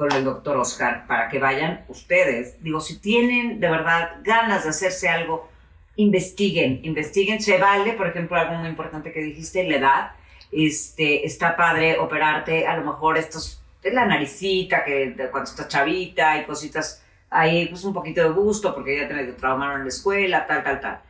[0.00, 2.56] con el doctor Oscar para que vayan ustedes.
[2.62, 5.50] Digo, si tienen de verdad ganas de hacerse algo,
[5.96, 7.42] investiguen, investiguen.
[7.42, 10.10] Se vale, por ejemplo, algo muy importante que dijiste, la edad.
[10.50, 15.68] Este, está padre operarte, a lo mejor estos, es la naricita, que de cuando estás
[15.68, 19.82] chavita y cositas ahí, pues un poquito de gusto, porque ya te medio traumaron en
[19.82, 21.00] la escuela, tal, tal, tal.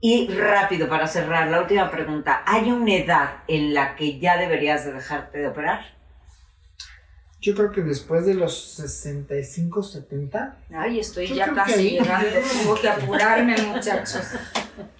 [0.00, 2.44] Y rápido, para cerrar, la última pregunta.
[2.46, 5.95] ¿Hay una edad en la que ya deberías de dejarte de operar?
[7.40, 12.26] Yo creo que después de los 65, 70, Ay, estoy ya casi ahí- llegando.
[12.62, 14.22] Tengo que apurarme, muchachos.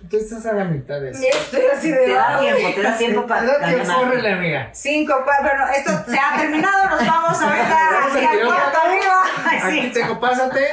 [0.09, 1.21] tú estás a la mitad de eso.
[1.23, 2.45] Estoy así Te de da ay.
[2.55, 3.97] tiempo, te da tiempo para Te da tiempo, ganar.
[4.05, 4.71] córrele, amiga.
[4.75, 9.67] Cinco, cua- bueno, esto se ha terminado, nos vamos a hacia el tirar cuarto arriba.
[9.69, 9.91] Aquí sí.
[9.95, 10.67] tengo, pásate.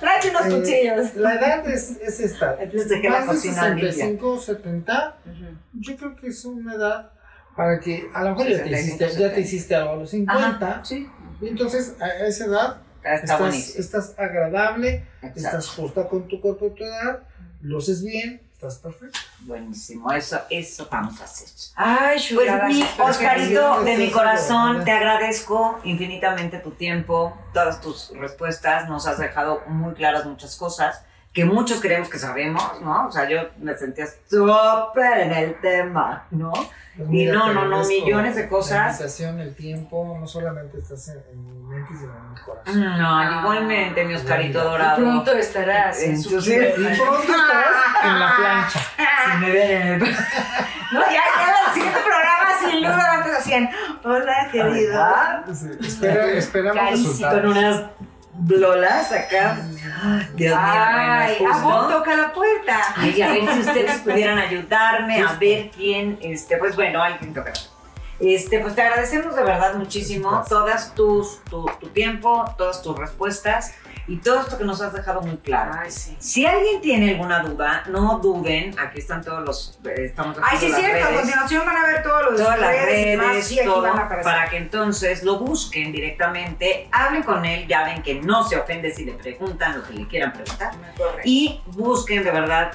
[0.00, 1.14] Tráete unos Eh, cuchillos.
[1.16, 2.56] La edad es, es esta.
[2.60, 3.92] Entonces dejé la Más de cocina limpia.
[3.92, 5.16] 65, 70,
[5.74, 7.10] yo creo que es una edad
[7.56, 9.40] para que a lo mejor ya te 65, hiciste, ya te 70.
[9.40, 10.84] hiciste algo a los 50.
[10.84, 11.08] Sí.
[11.40, 15.38] Y entonces a esa edad Está estás, estás agradable, Exacto.
[15.38, 17.20] estás justa con tu cuerpo y tu edad,
[17.60, 19.18] luces bien, estás perfecto.
[19.42, 21.46] Buenísimo, eso, eso vamos a hacer.
[21.76, 28.88] Ay, Pues mi Oscarito, de mi corazón, te agradezco infinitamente tu tiempo, todas tus respuestas,
[28.88, 31.02] nos has dejado muy claras muchas cosas
[31.36, 33.08] que muchos creemos que sabemos, ¿no?
[33.08, 36.50] O sea, yo me sentía súper en el tema, ¿no?
[36.96, 38.92] Pues Y no, no, no, millones de La cosas.
[38.92, 42.98] invitación, el tiempo, no solamente estás en, en mi mente, sino en mi corazón.
[42.98, 44.96] No, igualmente, mi Oscarito Ah, dorado.
[44.96, 46.90] Pronto estarás en su Entonces- quiero.
[46.90, 48.80] Y pronto estarás en la plancha.
[49.32, 49.98] Si me ven en
[50.92, 53.70] No, ya, ya, el siguiente programa sin duda antes hacían.
[54.04, 55.44] Hola, querida.
[55.52, 57.08] Sí, espera- esperamos Carísimo.
[57.10, 57.40] resultados.
[57.42, 57.82] Con unas
[58.38, 59.58] blolas acá.
[60.34, 61.68] Dios mío, Ay, a justo.
[61.68, 62.80] vos toca la puerta.
[62.96, 67.52] Ay, a ver si ustedes pudieran ayudarme a ver quién, este, pues bueno, alguien toca.
[68.20, 70.48] Este, pues te agradecemos de verdad muchísimo Gracias.
[70.48, 73.74] todas tus, tu, tu tiempo, todas tus respuestas
[74.08, 75.72] y todo esto que nos has dejado muy claro.
[75.76, 76.16] Ay, sí.
[76.18, 80.72] Si alguien tiene alguna duda, no duden, aquí están todos los, eh, estamos Ay, sí,
[80.72, 81.04] cierto.
[81.04, 84.48] A redes continuación van a ver todos los todas las redes redes, todo, a para
[84.48, 89.04] que entonces lo busquen directamente, hablen con él, ya ven que no se ofende si
[89.04, 90.72] le preguntan lo que le quieran preguntar.
[91.24, 92.72] Y busquen de verdad,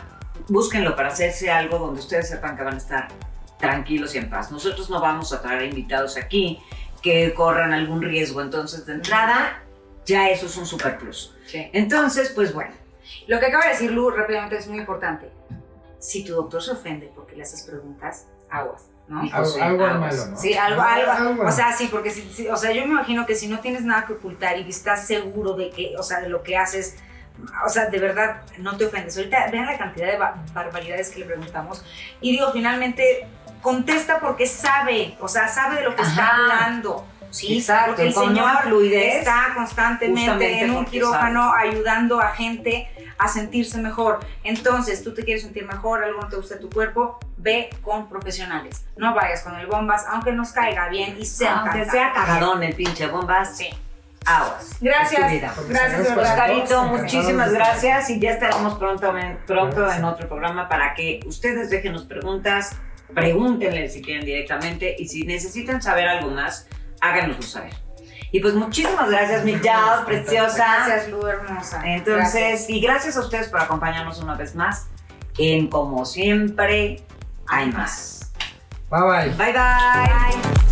[0.49, 3.07] búsquenlo para hacerse algo donde ustedes sepan que van a estar
[3.61, 4.51] tranquilos y en paz.
[4.51, 6.59] Nosotros no vamos a traer invitados aquí
[7.01, 9.63] que corran algún riesgo, entonces de entrada
[10.05, 11.35] ya eso es un super plus.
[11.45, 11.69] Sí.
[11.73, 12.71] Entonces, pues bueno,
[13.27, 15.29] Lo que acaba de decir Lu rápidamente es muy importante.
[15.99, 18.83] Si tu doctor se ofende porque le haces preguntas, aguas.
[19.07, 19.23] ¿no?
[19.25, 20.25] Hijo, Algo, sí, algo algo malo.
[20.27, 20.37] ¿no?
[20.37, 23.25] Sí, algo, Ah, algo, o sea, sí, porque si, si- o sea, yo me imagino
[23.25, 26.29] que si no tienes nada que ocultar y estás seguro de que, o sea, de
[26.29, 26.95] lo que haces,
[27.65, 29.17] o sea, de verdad no te ofendes.
[29.17, 31.83] Ahorita vean la cantidad de ba- barbaridades que le preguntamos
[32.21, 33.27] y digo, finalmente
[33.61, 36.35] contesta porque sabe, o sea, sabe de lo que está Ajá.
[36.35, 37.07] hablando.
[37.29, 42.89] Sí, Exacto, porque el con señor fluidez, está constantemente en un quirófano ayudando a gente
[43.17, 44.19] a sentirse mejor.
[44.43, 48.09] Entonces, tú te quieres sentir mejor, algo no te gusta de tu cuerpo, ve con
[48.09, 48.85] profesionales.
[48.97, 52.75] No vayas con el bombas, aunque nos caiga bien y sea Aunque sea cagadón el
[52.75, 53.69] pinche bombas, Sí.
[54.25, 54.75] aguas.
[54.81, 55.41] Gracias.
[55.69, 56.17] Gracias.
[56.17, 59.13] Oscarito, muchísimas gracias y ya estaremos pronto,
[59.47, 62.75] pronto en otro programa para que ustedes déjenos preguntas,
[63.13, 66.67] pregúntenle si quieren directamente y si necesitan saber algo más,
[66.99, 67.73] háganoslo saber.
[68.31, 70.85] Y pues muchísimas gracias, mi Yao, preciosa.
[70.87, 71.81] Gracias, Lu, hermosa.
[71.85, 72.69] Entonces, Gracias.
[72.69, 74.87] y gracias a ustedes por acompañarnos una vez más
[75.37, 77.01] en Como Siempre
[77.47, 78.31] Hay Más.
[78.89, 79.29] Bye bye.
[79.37, 79.53] Bye bye.
[79.53, 80.70] Bye.